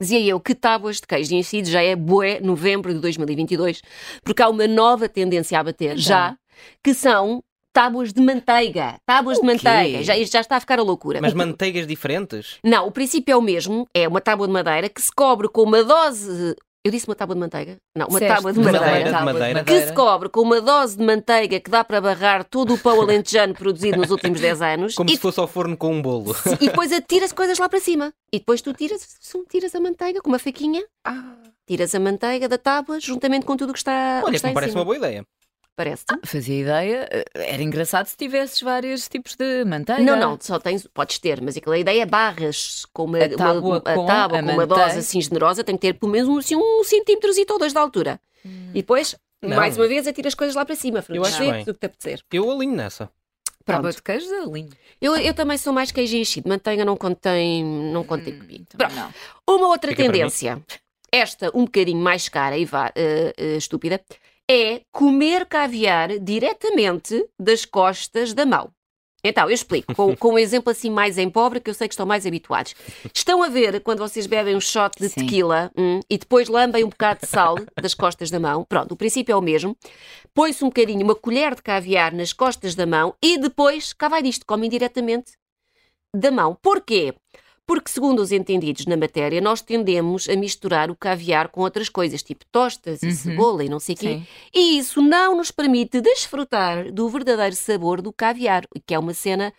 Dizia 0.00 0.20
eu 0.20 0.40
que 0.40 0.54
tábuas 0.54 0.96
de 0.96 1.06
queijo 1.06 1.34
enchido 1.34 1.68
já 1.68 1.82
é 1.82 1.94
bué 1.94 2.40
novembro 2.40 2.92
de 2.94 2.98
2022, 3.00 3.82
porque 4.24 4.42
há 4.42 4.48
uma 4.48 4.66
nova 4.66 5.08
tendência 5.08 5.60
a 5.60 5.62
bater 5.62 5.96
já, 5.98 6.34
que 6.82 6.94
são 6.94 7.42
tábuas 7.74 8.12
de 8.12 8.20
manteiga. 8.20 8.96
Tábuas 9.06 9.38
de 9.38 9.44
manteiga. 9.46 10.02
Já, 10.02 10.16
isto 10.16 10.32
já 10.32 10.40
está 10.40 10.56
a 10.56 10.60
ficar 10.60 10.78
a 10.78 10.82
loucura. 10.82 11.20
Mas 11.20 11.32
O- 11.32 11.36
manteigas 11.36 11.86
diferentes? 11.86 12.58
Não, 12.64 12.86
o 12.86 12.90
princípio 12.90 13.32
é 13.32 13.36
o 13.36 13.42
mesmo. 13.42 13.86
É 13.94 14.08
uma 14.08 14.20
tábua 14.20 14.46
de 14.46 14.52
madeira 14.52 14.88
que 14.88 15.00
se 15.00 15.10
cobre 15.14 15.48
com 15.48 15.62
uma 15.62 15.84
dose. 15.84 16.56
Eu 16.84 16.90
disse 16.90 17.06
uma 17.06 17.14
tábua 17.14 17.36
de 17.36 17.40
manteiga? 17.40 17.76
Não, 17.96 18.08
uma 18.08 18.18
Disseste, 18.18 18.34
tábua 18.34 18.52
de 18.52 18.58
madeira. 18.58 18.80
madeira, 18.86 19.04
de 19.04 19.10
tábua 19.12 19.32
madeira. 19.32 19.64
Que 19.64 19.86
se 19.86 19.92
cobre 19.92 20.28
com 20.28 20.40
uma 20.40 20.60
dose 20.60 20.96
de 20.96 21.04
manteiga 21.04 21.60
que 21.60 21.70
dá 21.70 21.84
para 21.84 22.00
barrar 22.00 22.42
todo 22.42 22.74
o 22.74 22.78
pão 22.78 23.00
alentejano 23.00 23.54
produzido 23.54 23.98
nos 23.98 24.10
últimos 24.10 24.40
10 24.40 24.62
anos. 24.62 24.94
Como 24.96 25.08
e, 25.08 25.12
se 25.12 25.20
fosse 25.20 25.38
ao 25.38 25.46
forno 25.46 25.76
com 25.76 25.94
um 25.94 26.02
bolo. 26.02 26.34
e 26.60 26.66
depois 26.66 26.92
atira-se 26.92 27.32
coisas 27.32 27.56
lá 27.56 27.68
para 27.68 27.78
cima. 27.78 28.12
E 28.32 28.40
depois 28.40 28.60
tu 28.60 28.72
tiras, 28.72 29.06
tiras 29.48 29.72
a 29.76 29.80
manteiga 29.80 30.20
com 30.20 30.28
uma 30.28 30.40
faquinha. 30.40 30.82
Tiras 31.68 31.94
a 31.94 32.00
manteiga 32.00 32.48
da 32.48 32.58
tábua 32.58 32.98
juntamente 32.98 33.46
com 33.46 33.56
tudo 33.56 33.70
o 33.70 33.72
que 33.72 33.78
está, 33.78 34.18
o 34.18 34.22
que 34.22 34.26
Olha, 34.26 34.36
está 34.36 34.48
me 34.48 34.52
em 34.52 34.54
parece 34.54 34.72
cima. 34.72 34.80
uma 34.80 34.84
boa 34.84 34.96
ideia. 34.96 35.24
Parece-te? 35.74 36.14
Fazia 36.26 36.60
ideia. 36.60 37.08
eh, 37.10 37.24
Era 37.34 37.62
engraçado 37.62 38.06
se 38.06 38.16
tivesses 38.16 38.60
vários 38.60 39.08
tipos 39.08 39.34
de 39.36 39.64
manteiga. 39.64 40.02
Não, 40.02 40.16
não, 40.18 40.38
só 40.40 40.58
tens, 40.58 40.86
podes 40.92 41.18
ter, 41.18 41.40
mas 41.40 41.56
aquela 41.56 41.78
ideia 41.78 42.02
é 42.02 42.06
barras 42.06 42.84
com 42.92 43.04
uma, 43.04 43.18
A 43.18 43.28
tábua 43.28 43.60
uma, 43.60 43.80
com 43.80 43.88
a 43.88 44.06
tábua 44.06 44.38
a 44.38 44.42
com 44.42 44.50
uma 44.52 44.66
dose 44.66 44.98
assim 44.98 45.20
generosa, 45.20 45.64
tem 45.64 45.74
que 45.76 45.80
ter 45.80 45.94
pelo 45.94 46.12
menos 46.12 46.28
um, 46.28 46.38
assim, 46.38 46.56
um 46.56 46.84
centímetro 46.84 47.30
ou 47.50 47.58
dois 47.58 47.72
de 47.72 47.78
altura. 47.78 48.20
E 48.44 48.74
depois, 48.82 49.16
Não. 49.40 49.56
mais 49.56 49.76
uma 49.78 49.86
vez, 49.88 50.06
atira 50.06 50.28
as 50.28 50.34
coisas 50.34 50.54
lá 50.54 50.64
para 50.64 50.74
cima, 50.76 50.98
Eu 50.98 51.02
frutos 51.02 51.30
secos, 51.30 51.46
bem. 51.52 51.62
o 51.62 51.64
que 51.66 51.72
te 51.80 51.86
apetecer. 51.86 52.20
Eu 52.32 52.50
alinho 52.50 52.76
nessa. 52.76 53.08
Pronto. 53.64 53.90
de 53.92 54.02
queijo 54.02 54.26
é 54.34 54.44
lindo. 54.44 54.76
Eu, 55.00 55.16
eu 55.16 55.32
também 55.32 55.56
sou 55.56 55.72
mais 55.72 55.92
queijo 55.92 56.16
enchido, 56.16 56.48
manteiga 56.48 56.84
não 56.84 56.96
contém, 56.96 57.64
não 57.64 58.02
contém 58.02 58.36
comigo. 58.36 58.66
Também 58.68 58.88
Pronto. 58.88 58.94
não. 59.46 59.54
Uma 59.56 59.68
outra 59.68 59.90
Fica 59.92 60.02
tendência, 60.02 60.60
esta 61.12 61.48
um 61.56 61.64
bocadinho 61.64 62.00
mais 62.00 62.28
cara 62.28 62.58
e 62.58 62.64
vá, 62.64 62.90
eh, 62.96 63.32
eh, 63.36 63.56
estúpida, 63.56 64.00
é 64.50 64.82
comer 64.92 65.46
caviar 65.46 66.18
diretamente 66.18 67.26
das 67.38 67.64
costas 67.64 68.32
da 68.32 68.44
mão. 68.44 68.70
Então, 69.24 69.44
eu 69.48 69.54
explico, 69.54 69.94
com, 69.94 70.14
com 70.16 70.34
um 70.34 70.38
exemplo 70.38 70.70
assim 70.70 70.90
mais 70.90 71.16
em 71.16 71.30
pobre, 71.30 71.60
que 71.60 71.70
eu 71.70 71.74
sei 71.74 71.86
que 71.86 71.94
estão 71.94 72.04
mais 72.04 72.26
habituados. 72.26 72.74
Estão 73.14 73.42
a 73.42 73.48
ver 73.48 73.80
quando 73.80 74.00
vocês 74.00 74.26
bebem 74.26 74.56
um 74.56 74.60
shot 74.60 74.98
de 74.98 75.08
Sim. 75.08 75.20
tequila 75.20 75.70
hum, 75.76 76.00
e 76.10 76.18
depois 76.18 76.48
lambem 76.48 76.84
um 76.84 76.88
bocado 76.88 77.20
de 77.20 77.26
sal 77.26 77.56
das 77.80 77.94
costas 77.94 78.30
da 78.30 78.40
mão. 78.40 78.64
Pronto, 78.64 78.92
o 78.92 78.96
princípio 78.96 79.32
é 79.32 79.36
o 79.36 79.40
mesmo. 79.40 79.76
Põe-se 80.34 80.64
um 80.64 80.68
bocadinho, 80.68 81.04
uma 81.04 81.14
colher 81.14 81.54
de 81.54 81.62
caviar 81.62 82.12
nas 82.12 82.32
costas 82.32 82.74
da 82.74 82.86
mão 82.86 83.14
e 83.22 83.38
depois, 83.38 83.92
cá 83.92 84.08
vai 84.08 84.22
disto, 84.22 84.44
comem 84.44 84.68
diretamente 84.68 85.32
da 86.14 86.30
mão. 86.30 86.56
Porquê? 86.60 87.14
Porque, 87.66 87.90
segundo 87.90 88.20
os 88.20 88.32
entendidos 88.32 88.86
na 88.86 88.96
matéria, 88.96 89.40
nós 89.40 89.60
tendemos 89.62 90.28
a 90.28 90.34
misturar 90.36 90.90
o 90.90 90.96
caviar 90.96 91.48
com 91.48 91.60
outras 91.60 91.88
coisas, 91.88 92.22
tipo 92.22 92.44
tostas 92.50 93.02
e 93.02 93.06
Uhum. 93.06 93.12
cebola 93.12 93.64
e 93.64 93.68
não 93.68 93.78
sei 93.78 93.94
o 93.94 93.98
quê. 93.98 94.20
E 94.52 94.78
isso 94.78 95.00
não 95.00 95.36
nos 95.36 95.50
permite 95.50 96.00
desfrutar 96.00 96.90
do 96.92 97.08
verdadeiro 97.08 97.54
sabor 97.54 98.02
do 98.02 98.12
caviar, 98.12 98.64
que 98.86 98.94
é 98.94 98.98
uma 98.98 99.14
cena 99.14 99.52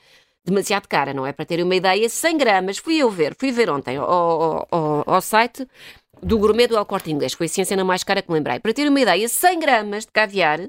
demasiado 0.45 0.87
cara, 0.87 1.13
não 1.13 1.25
é? 1.25 1.31
Para 1.31 1.45
terem 1.45 1.63
uma 1.63 1.75
ideia, 1.75 2.09
100 2.09 2.37
gramas, 2.37 2.77
fui 2.77 2.97
eu 2.97 3.09
ver, 3.09 3.33
fui 3.39 3.51
ver 3.51 3.69
ontem 3.69 3.95
ao, 3.95 4.09
ao- 4.09 4.67
ao- 4.69 5.03
ao 5.07 5.21
site 5.21 5.65
do 6.21 6.37
gourmet 6.37 6.67
do 6.67 6.75
El 6.77 6.85
Corte 6.85 7.09
Inglês, 7.09 7.31
foi 7.33 7.45
assim 7.45 7.61
a 7.61 7.65
cena 7.65 7.83
mais 7.85 8.03
cara 8.03 8.21
que 8.21 8.29
me 8.29 8.35
lembrei. 8.37 8.59
Para 8.59 8.73
terem 8.73 8.89
uma 8.89 8.99
ideia, 8.99 9.27
100 9.29 9.59
gramas 9.59 10.05
de 10.05 10.11
caviar, 10.11 10.59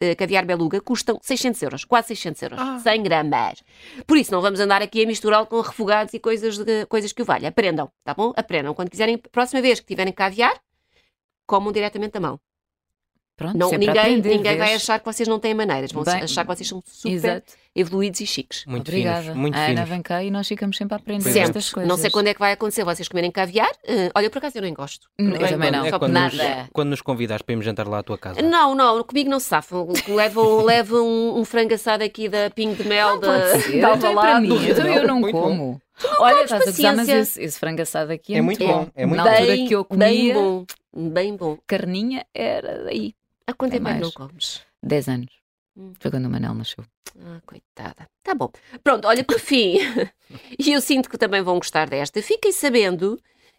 eh, 0.00 0.14
caviar 0.14 0.44
beluga, 0.44 0.80
custam 0.80 1.18
600 1.22 1.62
euros, 1.62 1.84
quase 1.84 2.08
600 2.08 2.42
euros, 2.42 2.60
100 2.82 3.02
gramas. 3.02 3.62
Por 4.06 4.16
isso, 4.16 4.32
não 4.32 4.40
vamos 4.40 4.60
andar 4.60 4.82
aqui 4.82 5.02
a 5.04 5.06
misturá-lo 5.06 5.46
com 5.46 5.60
refogados 5.60 6.12
e 6.14 6.18
coisas, 6.18 6.58
de- 6.58 6.86
coisas 6.86 7.12
que 7.12 7.22
o 7.22 7.24
valham. 7.24 7.48
Aprendam, 7.48 7.90
tá 8.04 8.12
bom? 8.14 8.32
Aprendam. 8.36 8.74
Quando 8.74 8.90
quiserem, 8.90 9.16
próxima 9.18 9.60
vez 9.62 9.80
que 9.80 9.86
tiverem 9.86 10.12
caviar, 10.12 10.54
comam 11.46 11.72
diretamente 11.72 12.12
da 12.12 12.20
mão. 12.20 12.40
Pronto, 13.36 13.56
Não, 13.58 13.68
a 13.68 13.78
ninguém 13.78 13.98
aprender, 13.98 14.36
ninguém 14.36 14.56
vai 14.58 14.74
achar 14.74 14.98
que 15.00 15.04
vocês 15.04 15.26
não 15.28 15.40
têm 15.40 15.54
maneiras, 15.54 15.90
vão 15.90 16.04
Bem, 16.04 16.22
achar 16.22 16.44
que 16.46 16.54
vocês 16.54 16.68
são 16.68 16.80
super 16.86 17.12
Exato. 17.12 17.52
Evoluídos 17.74 18.20
e 18.20 18.26
chiques. 18.26 18.64
Muito 18.66 18.88
Obrigada. 18.88 19.22
finos. 19.22 19.36
Muito 19.36 19.56
a 19.56 19.60
Ana 19.64 19.68
finos. 19.74 19.88
vem 19.88 20.02
cá 20.02 20.22
e 20.22 20.30
nós 20.30 20.46
ficamos 20.46 20.76
sempre 20.76 20.94
a 20.94 20.98
aprender 20.98 21.36
é. 21.36 21.40
estas 21.42 21.70
coisas. 21.72 21.88
Não 21.88 21.96
sei 21.96 22.10
quando 22.10 22.28
é 22.28 22.34
que 22.34 22.40
vai 22.40 22.52
acontecer 22.52 22.84
vocês 22.84 23.08
comerem 23.08 23.30
caviar. 23.30 23.70
Eh, 23.86 24.10
olha, 24.14 24.30
por 24.30 24.38
acaso 24.38 24.58
eu 24.58 24.62
nem 24.62 24.72
gosto. 24.72 25.08
Hum, 25.18 25.24
Não 25.30 25.36
eu 25.36 25.46
é 25.46 25.48
também 25.48 25.70
quando- 25.70 25.76
não. 25.80 25.86
É 25.86 25.90
só 25.90 25.98
quando 25.98 26.12
por 26.12 26.20
nos, 26.20 26.34
nada. 26.36 26.68
quando 26.72 26.88
nos 26.90 27.00
convidares 27.02 27.42
para 27.42 27.52
irmos 27.52 27.64
jantar 27.64 27.88
lá 27.88 27.98
à 27.98 28.02
tua 28.02 28.16
casa. 28.18 28.40
Não, 28.42 28.74
não, 28.74 29.02
comigo 29.02 29.28
não 29.28 29.40
se 29.40 29.46
safam. 29.46 29.88
Levam, 30.08 30.62
levam 30.64 31.06
um, 31.06 31.40
um 31.40 31.44
frango 31.44 31.74
assado 31.74 32.04
aqui 32.04 32.28
da 32.28 32.48
Pingo 32.50 32.76
de 32.82 32.88
Mel 32.88 33.18
da, 33.18 33.26
Pode 33.50 33.62
ser, 33.62 33.70
da 33.72 33.76
então 33.76 33.92
é 33.94 33.98
para 33.98 34.08
Alvalade. 34.08 34.46
mim. 34.48 34.66
Então 34.70 34.86
eu 34.86 35.06
não 35.06 35.20
Muito 35.20 35.32
bom. 35.32 35.42
como. 35.42 35.80
Olha, 36.18 36.34
tens 36.38 36.44
estás 36.44 36.62
a 36.62 36.66
gozar, 36.72 36.96
mas 36.96 37.06
paciência. 37.06 37.20
esse, 37.20 37.42
esse 37.42 37.58
frango 37.58 37.82
assado 37.82 38.12
aqui 38.12 38.34
é, 38.34 38.38
É 38.38 38.40
muito 38.42 38.66
bom, 38.66 38.88
é 38.96 39.06
muito 39.06 39.16
Na 39.18 39.24
bom. 39.24 39.30
altura 39.36 39.56
que 39.56 39.72
eu 39.72 39.84
comia, 39.84 40.06
Bem 40.08 40.32
bom, 40.34 40.64
bem 40.92 41.36
bom. 41.36 41.58
carninha 41.68 42.26
era 42.34 42.84
daí. 42.84 43.14
Há 43.46 43.52
quanto 43.52 43.74
É 43.74 43.76
tempo 43.76 43.88
é 43.88 43.92
que 43.94 44.00
não 44.00 44.06
mais. 44.06 44.14
comes? 44.14 44.60
10 44.82 45.08
anos. 45.08 45.43
Hum. 45.76 45.92
Foi 45.98 46.10
quando 46.10 46.26
o 46.26 46.30
Manel 46.30 46.54
nasceu. 46.54 46.84
Ah, 47.20 47.40
coitada. 47.46 48.06
Tá 48.22 48.34
bom. 48.34 48.50
Pronto, 48.82 49.06
olha, 49.06 49.24
por 49.24 49.38
fim, 49.38 49.78
e 50.58 50.72
eu 50.72 50.80
sinto 50.80 51.08
que 51.08 51.18
também 51.18 51.42
vão 51.42 51.58
gostar 51.58 51.88
desta, 51.88 52.22
fiquem 52.22 52.52
sabendo 52.52 53.18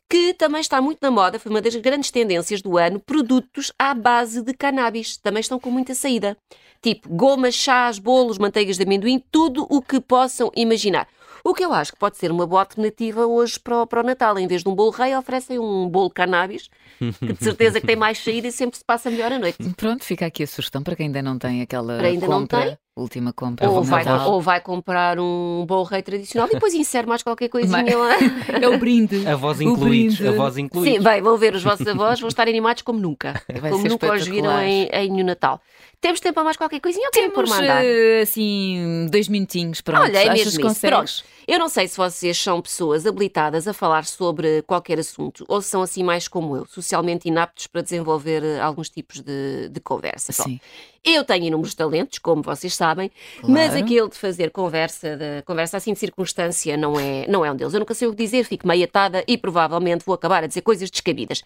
que 0.10 0.34
também 0.34 0.62
está 0.62 0.82
muito 0.82 1.00
na 1.02 1.10
moda, 1.10 1.40
foi 1.40 1.50
uma 1.50 1.62
das 1.62 1.76
grandes 1.76 2.12
tendências 2.12 2.62
do 2.62 2.78
ano, 2.78 3.00
produtos 3.00 3.72
à 3.78 3.94
base 3.94 4.42
de 4.42 4.54
cannabis. 4.54 5.18
Também 5.18 5.42
estão 5.42 5.60
com 5.60 5.72
muita 5.72 5.96
saída. 5.96 6.38
Tipo 6.82 7.10
gomas, 7.10 7.56
chás, 7.56 7.98
bolos, 7.98 8.38
manteigas 8.38 8.78
de 8.78 8.84
amendoim, 8.84 9.24
tudo 9.32 9.66
o 9.70 9.82
que 9.82 10.00
possam 10.00 10.52
imaginar. 10.56 11.08
O 11.46 11.54
que 11.54 11.64
eu 11.64 11.72
acho 11.72 11.94
que 11.94 12.00
pode 12.00 12.18
ser 12.18 12.32
uma 12.32 12.48
boa 12.48 12.62
alternativa 12.64 13.28
hoje 13.28 13.60
para 13.60 13.84
o, 13.84 13.86
para 13.86 14.02
o 14.02 14.04
Natal. 14.04 14.40
Em 14.40 14.48
vez 14.48 14.64
de 14.64 14.68
um 14.70 14.74
bolo 14.74 14.90
rei, 14.90 15.16
oferecem 15.16 15.60
um 15.60 15.88
bolo 15.88 16.10
cannabis, 16.10 16.72
que 16.98 17.34
de 17.34 17.44
certeza 17.44 17.80
que 17.80 17.86
tem 17.86 17.96
mais 17.96 18.18
saída 18.18 18.48
e 18.48 18.52
sempre 18.52 18.80
se 18.80 18.84
passa 18.84 19.12
melhor 19.12 19.32
a 19.32 19.38
noite. 19.38 19.58
Pronto, 19.78 20.04
fica 20.04 20.26
aqui 20.26 20.42
a 20.42 20.48
sugestão 20.48 20.82
para 20.82 20.96
quem 20.96 21.06
ainda 21.06 21.22
não 21.22 21.38
tem 21.38 21.62
aquela 21.62 21.98
Para 21.98 22.08
ainda 22.08 22.28
não 22.28 22.42
compra, 22.42 22.62
tem? 22.62 22.78
Última 22.96 23.34
compra. 23.34 23.70
Ou 23.70 23.84
vai, 23.84 24.06
ou 24.28 24.42
vai 24.42 24.62
comprar 24.62 25.20
um 25.20 25.66
bolo 25.68 25.84
rei 25.84 26.02
tradicional 26.02 26.48
e 26.50 26.54
depois 26.54 26.74
insere 26.76 27.06
mais 27.08 27.22
qualquer 27.22 27.50
coisinha 27.50 27.98
lá. 27.98 28.16
É 28.62 28.70
o 28.70 28.78
brinde. 28.78 29.28
Avós 29.28 29.60
O 29.60 29.64
incluídos. 29.64 30.16
brinde. 30.18 30.28
Avós 30.34 30.54
Sim, 30.56 30.62
incluídos. 30.62 31.04
bem, 31.04 31.22
vão 31.22 31.38
ver 31.38 31.54
os 31.56 31.64
vossos 31.64 31.86
avós, 31.88 32.20
vão 32.22 32.30
estar 32.30 32.48
animados 32.48 32.84
como 32.84 33.00
nunca. 33.00 33.42
Vai 33.60 33.72
como 33.72 33.88
nunca 33.88 34.14
os 34.14 34.26
viram 34.26 34.62
em, 34.62 34.86
em 34.92 35.10
no 35.12 35.24
Natal. 35.24 35.60
Temos 36.00 36.20
tempo 36.20 36.36
para 36.36 36.44
mais 36.44 36.56
qualquer 36.58 36.80
coisinha 36.80 37.06
ou 37.08 37.12
querem 37.12 37.30
por 37.32 37.46
Temos 37.46 37.60
mandar? 37.60 37.84
eh, 37.84 38.22
assim 38.22 39.08
dois 39.10 39.28
minutinhos, 39.28 39.82
pronto. 39.82 40.04
Olha, 40.04 40.20
é 40.20 40.34
mesmo 40.34 40.62
isso. 40.70 40.82
Pronto. 40.82 41.24
Eu 41.48 41.60
não 41.60 41.68
sei 41.70 41.88
se 41.88 41.98
vocês 41.98 42.38
são 42.38 42.62
pessoas 42.62 43.06
habilitadas 43.06 43.68
a 43.68 43.74
falar 43.74 44.06
sobre 44.06 44.62
qualquer 44.64 45.00
assunto 45.00 45.44
ou 45.48 45.62
se 45.62 45.70
são 45.70 45.82
assim 45.82 46.04
mais 46.04 46.28
como 46.28 46.56
eu, 46.58 46.66
socialmente 46.66 47.28
inaptos 47.28 47.68
para 47.68 47.82
desenvolver 47.82 48.44
eh, 48.44 48.60
alguns 48.60 48.90
tipos 48.90 49.20
de, 49.22 49.70
de 49.70 49.80
conversa. 49.80 50.32
Pronto. 50.34 50.60
Eu 51.06 51.24
tenho 51.24 51.46
inúmeros 51.46 51.76
talentos, 51.76 52.18
como 52.18 52.42
vocês 52.42 52.74
sabem, 52.76 53.12
mas 53.44 53.70
Claro. 53.72 53.86
aquele 53.86 54.10
de 54.10 54.18
fazer 54.18 54.50
conversa, 54.50 55.16
de, 55.16 55.44
conversa 55.44 55.78
assim 55.78 55.94
de 55.94 56.00
circunstância 56.00 56.76
não 56.76 57.00
é, 57.00 57.28
não 57.28 57.46
é 57.46 57.52
um 57.52 57.56
deles. 57.56 57.74
Eu 57.76 57.80
nunca 57.80 57.94
sei 57.94 58.08
o 58.08 58.12
que 58.12 58.18
dizer, 58.18 58.44
fico 58.44 58.68
meio 58.68 58.84
atada 58.86 59.24
e 59.28 59.38
provavelmente 59.38 60.04
vou 60.04 60.16
acabar 60.16 60.44
a 60.44 60.48
dizer 60.48 60.62
coisas 60.62 60.90
descabidas. 60.90 61.44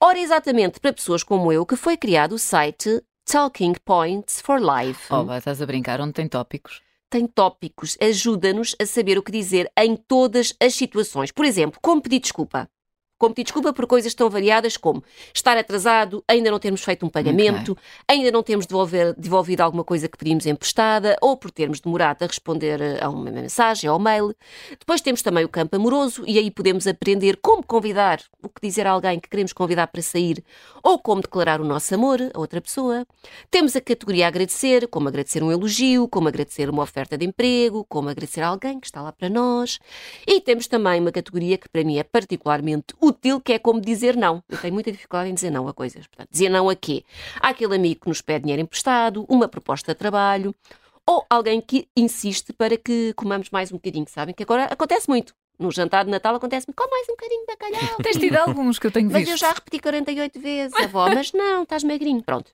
Ora, 0.00 0.18
exatamente 0.18 0.80
para 0.80 0.92
pessoas 0.92 1.22
como 1.22 1.52
eu 1.52 1.66
que 1.66 1.76
foi 1.76 1.96
criado 1.96 2.32
o 2.32 2.38
site 2.38 3.02
Talking 3.30 3.74
Points 3.84 4.40
for 4.40 4.58
Life. 4.58 5.12
Oh, 5.12 5.24
vai, 5.24 5.38
estás 5.38 5.60
a 5.60 5.66
brincar, 5.66 6.00
onde 6.00 6.12
tem 6.14 6.26
tópicos? 6.26 6.80
Tem 7.10 7.26
tópicos, 7.26 7.98
ajuda-nos 8.00 8.74
a 8.80 8.86
saber 8.86 9.18
o 9.18 9.22
que 9.22 9.30
dizer 9.30 9.70
em 9.78 9.94
todas 9.94 10.54
as 10.58 10.74
situações. 10.74 11.30
Por 11.30 11.44
exemplo, 11.44 11.78
como 11.82 12.00
pedir 12.00 12.20
desculpa. 12.20 12.66
Como 13.22 13.32
pedir 13.32 13.44
desculpa 13.44 13.72
por 13.72 13.86
coisas 13.86 14.12
tão 14.14 14.28
variadas 14.28 14.76
como 14.76 15.00
estar 15.32 15.56
atrasado, 15.56 16.24
ainda 16.26 16.50
não 16.50 16.58
termos 16.58 16.82
feito 16.82 17.06
um 17.06 17.08
pagamento, 17.08 17.78
ainda 18.08 18.32
não 18.32 18.42
termos 18.42 18.66
devolver, 18.66 19.14
devolvido 19.16 19.62
alguma 19.62 19.84
coisa 19.84 20.08
que 20.08 20.18
pedimos 20.18 20.44
emprestada 20.44 21.16
ou 21.20 21.36
por 21.36 21.52
termos 21.52 21.78
demorado 21.78 22.24
a 22.24 22.26
responder 22.26 23.00
a 23.00 23.08
uma 23.08 23.30
mensagem 23.30 23.88
ou 23.88 23.96
mail. 23.96 24.34
Depois 24.76 25.00
temos 25.00 25.22
também 25.22 25.44
o 25.44 25.48
campo 25.48 25.76
amoroso 25.76 26.24
e 26.26 26.36
aí 26.36 26.50
podemos 26.50 26.84
aprender 26.88 27.38
como 27.40 27.64
convidar, 27.64 28.20
o 28.42 28.48
que 28.48 28.60
dizer 28.60 28.88
a 28.88 28.90
alguém 28.90 29.20
que 29.20 29.28
queremos 29.28 29.52
convidar 29.52 29.86
para 29.86 30.02
sair 30.02 30.42
ou 30.82 30.98
como 30.98 31.22
declarar 31.22 31.60
o 31.60 31.64
nosso 31.64 31.94
amor 31.94 32.18
a 32.34 32.40
outra 32.40 32.60
pessoa. 32.60 33.06
Temos 33.52 33.76
a 33.76 33.80
categoria 33.80 34.26
agradecer, 34.26 34.88
como 34.88 35.06
agradecer 35.06 35.44
um 35.44 35.52
elogio, 35.52 36.08
como 36.08 36.26
agradecer 36.26 36.68
uma 36.68 36.82
oferta 36.82 37.16
de 37.16 37.24
emprego, 37.24 37.86
como 37.88 38.08
agradecer 38.08 38.40
a 38.40 38.48
alguém 38.48 38.80
que 38.80 38.86
está 38.86 39.00
lá 39.00 39.12
para 39.12 39.28
nós. 39.30 39.78
E 40.26 40.40
temos 40.40 40.66
também 40.66 41.00
uma 41.00 41.12
categoria 41.12 41.56
que 41.56 41.68
para 41.68 41.84
mim 41.84 41.98
é 41.98 42.02
particularmente 42.02 42.86
útil, 43.12 43.40
que 43.40 43.52
é 43.52 43.58
como 43.58 43.80
dizer 43.80 44.16
não. 44.16 44.42
Eu 44.48 44.58
tenho 44.58 44.74
muita 44.74 44.90
dificuldade 44.90 45.30
em 45.30 45.34
dizer 45.34 45.50
não 45.50 45.68
a 45.68 45.72
coisas. 45.74 46.06
Portanto, 46.06 46.28
dizer 46.30 46.48
não 46.48 46.68
a 46.68 46.74
quê? 46.74 47.04
Àquele 47.40 47.76
amigo 47.76 48.00
que 48.02 48.08
nos 48.08 48.20
pede 48.20 48.42
dinheiro 48.42 48.62
emprestado, 48.62 49.24
uma 49.28 49.46
proposta 49.46 49.92
de 49.92 49.98
trabalho, 49.98 50.54
ou 51.06 51.24
alguém 51.28 51.60
que 51.60 51.88
insiste 51.96 52.52
para 52.52 52.76
que 52.76 53.12
comamos 53.14 53.50
mais 53.50 53.70
um 53.70 53.76
bocadinho, 53.76 54.06
sabem? 54.08 54.34
Que 54.34 54.42
agora 54.42 54.64
acontece 54.64 55.08
muito. 55.08 55.34
No 55.58 55.70
jantar 55.70 56.04
de 56.04 56.10
Natal 56.10 56.34
acontece 56.34 56.66
muito, 56.66 56.76
come 56.76 56.90
mais 56.90 57.08
um 57.08 57.12
bocadinho 57.12 57.40
de 57.40 57.46
bacalhau. 57.46 57.96
Tens 58.02 58.16
tido 58.16 58.36
alguns 58.36 58.78
que 58.78 58.86
eu 58.86 58.90
tenho 58.90 59.10
Mas 59.10 59.20
visto. 59.20 59.32
eu 59.32 59.36
já 59.36 59.52
repeti 59.52 59.78
48 59.78 60.40
vezes, 60.40 60.74
avó, 60.80 61.08
mas 61.08 61.32
não, 61.32 61.62
estás 61.62 61.84
magrinho. 61.84 62.22
Pronto. 62.22 62.50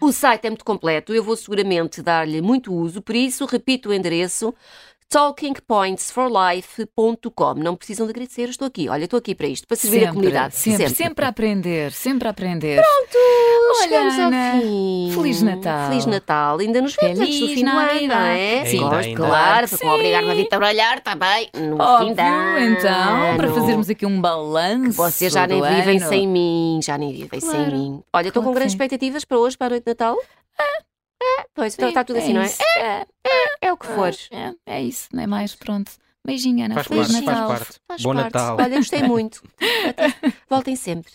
O 0.00 0.12
site 0.12 0.46
é 0.46 0.50
muito 0.50 0.64
completo, 0.64 1.12
eu 1.14 1.22
vou 1.22 1.36
seguramente 1.36 2.02
dar-lhe 2.02 2.40
muito 2.40 2.72
uso, 2.72 3.02
por 3.02 3.14
isso 3.14 3.44
repito 3.44 3.90
o 3.90 3.92
endereço 3.94 4.54
talkingpointsforlife.com. 5.10 7.54
Não 7.54 7.74
precisam 7.76 8.06
de 8.06 8.12
agradecer, 8.12 8.42
eu 8.44 8.50
estou 8.50 8.68
aqui. 8.68 8.88
Olha, 8.88 9.02
estou 9.04 9.18
aqui 9.18 9.34
para 9.34 9.48
isto, 9.48 9.66
para 9.66 9.76
servir 9.76 10.06
a 10.06 10.12
comunidade. 10.12 10.54
Sempre, 10.54 10.86
sempre, 10.88 11.04
sempre 11.04 11.24
a 11.24 11.28
aprender, 11.28 11.90
sempre 11.92 12.28
a 12.28 12.30
aprender. 12.30 12.80
Pronto, 12.80 13.18
Olha, 13.18 13.82
chegamos 13.82 14.14
Ana, 14.18 14.52
ao 14.54 14.60
fim. 14.60 15.10
Feliz 15.14 15.42
Natal. 15.42 15.88
Feliz 15.88 16.06
Natal. 16.06 16.58
Ainda 16.60 16.80
nos 16.80 16.94
vemos 16.94 17.18
antes 17.20 17.40
do 17.40 17.46
Feliz 17.46 17.58
fim 17.58 17.64
do 17.64 17.70
ano, 17.70 18.06
não 18.06 18.16
é? 18.20 18.64
Sim. 18.64 18.78
Gosto, 18.78 18.94
Ainda, 19.00 19.16
claro, 19.20 19.68
para 19.68 19.78
não 19.86 19.94
obrigar-me 19.94 20.30
a 20.30 20.34
vir 20.34 20.48
trabalhar 20.48 21.00
também 21.00 21.50
no 21.54 21.76
fim 21.76 21.82
Óbvio, 21.82 22.14
de 22.14 22.20
ano. 22.22 22.58
então, 22.70 23.36
para 23.36 23.52
fazermos 23.52 23.90
aqui 23.90 24.06
um 24.06 24.20
balanço. 24.20 24.92
Vocês 24.92 25.32
já 25.32 25.44
nem 25.46 25.60
do 25.60 25.66
vivem 25.66 25.98
ano. 25.98 26.08
sem 26.08 26.26
mim, 26.28 26.80
já 26.82 26.96
nem 26.96 27.12
vivem 27.12 27.40
sem 27.40 27.50
Claro, 27.50 27.72
mim. 27.72 28.00
Olha, 28.12 28.28
estou 28.28 28.42
com 28.42 28.50
claro 28.50 28.54
que 28.54 28.58
grandes 28.60 28.72
sim. 28.72 28.76
expectativas 28.76 29.24
para 29.24 29.38
hoje, 29.38 29.58
para 29.58 29.66
a 29.66 29.70
noite 29.70 29.84
de 29.84 29.90
Natal. 29.90 30.16
É, 31.22 31.44
pois, 31.54 31.74
então 31.74 31.88
está 31.88 32.02
tudo 32.04 32.18
assim, 32.18 32.32
não 32.32 32.40
é? 32.42 32.46
isso. 32.46 32.62
É, 32.78 33.06
É 33.60 33.72
o 33.72 33.76
que 33.76 33.86
for. 33.86 34.12
é, 34.32 34.52
é 34.66 34.82
isso, 34.82 35.08
não 35.12 35.22
é 35.22 35.26
mais? 35.26 35.54
Pronto. 35.54 35.92
Beijinho, 36.24 36.64
Ana. 36.64 36.74
Faz 36.74 36.86
Feliz 36.86 37.06
parte, 37.08 37.24
faz 37.24 37.26
Natal. 37.38 37.48
parte. 37.48 37.80
Faz 37.88 38.02
Bom 38.02 38.14
parte. 38.14 38.24
Natal. 38.34 38.56
Olha, 38.60 38.76
gostei 38.76 39.02
muito. 39.08 39.42
Até- 39.88 40.32
Voltem 40.48 40.76
sempre. 40.76 41.12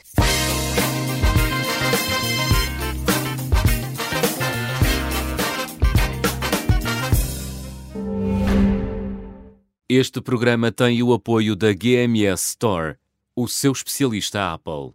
Este 9.87 10.21
programa 10.21 10.71
tem 10.71 11.01
o 11.03 11.13
apoio 11.13 11.55
da 11.55 11.71
GMS 11.71 12.49
Store, 12.51 12.95
o 13.35 13.47
seu 13.47 13.71
especialista 13.71 14.53
Apple. 14.53 14.93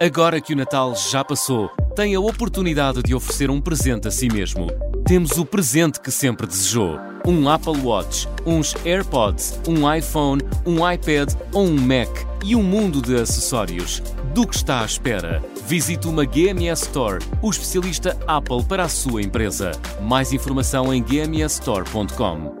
Agora 0.00 0.40
que 0.40 0.52
o 0.52 0.56
Natal 0.56 0.94
já 0.94 1.24
passou, 1.24 1.68
tem 1.96 2.14
a 2.14 2.20
oportunidade 2.20 3.02
de 3.02 3.16
oferecer 3.16 3.50
um 3.50 3.60
presente 3.60 4.06
a 4.06 4.12
si 4.12 4.28
mesmo. 4.28 4.68
Temos 5.04 5.32
o 5.32 5.44
presente 5.44 5.98
que 6.00 6.12
sempre 6.12 6.46
desejou: 6.46 7.00
um 7.26 7.48
Apple 7.48 7.80
Watch, 7.82 8.28
uns 8.46 8.76
AirPods, 8.86 9.60
um 9.66 9.92
iPhone, 9.92 10.40
um 10.64 10.88
iPad 10.88 11.34
ou 11.52 11.64
um 11.64 11.74
Mac 11.74 12.08
e 12.44 12.54
um 12.54 12.62
mundo 12.62 13.02
de 13.02 13.16
acessórios. 13.16 14.00
Do 14.32 14.46
que 14.46 14.54
está 14.54 14.82
à 14.82 14.84
espera? 14.84 15.42
Visite 15.66 16.06
uma 16.06 16.24
GMS 16.24 16.84
Store, 16.84 17.18
o 17.42 17.50
especialista 17.50 18.16
Apple 18.24 18.62
para 18.62 18.84
a 18.84 18.88
sua 18.88 19.20
empresa. 19.20 19.72
Mais 20.00 20.32
informação 20.32 20.94
em 20.94 21.02
gmsstore.com. 21.02 22.56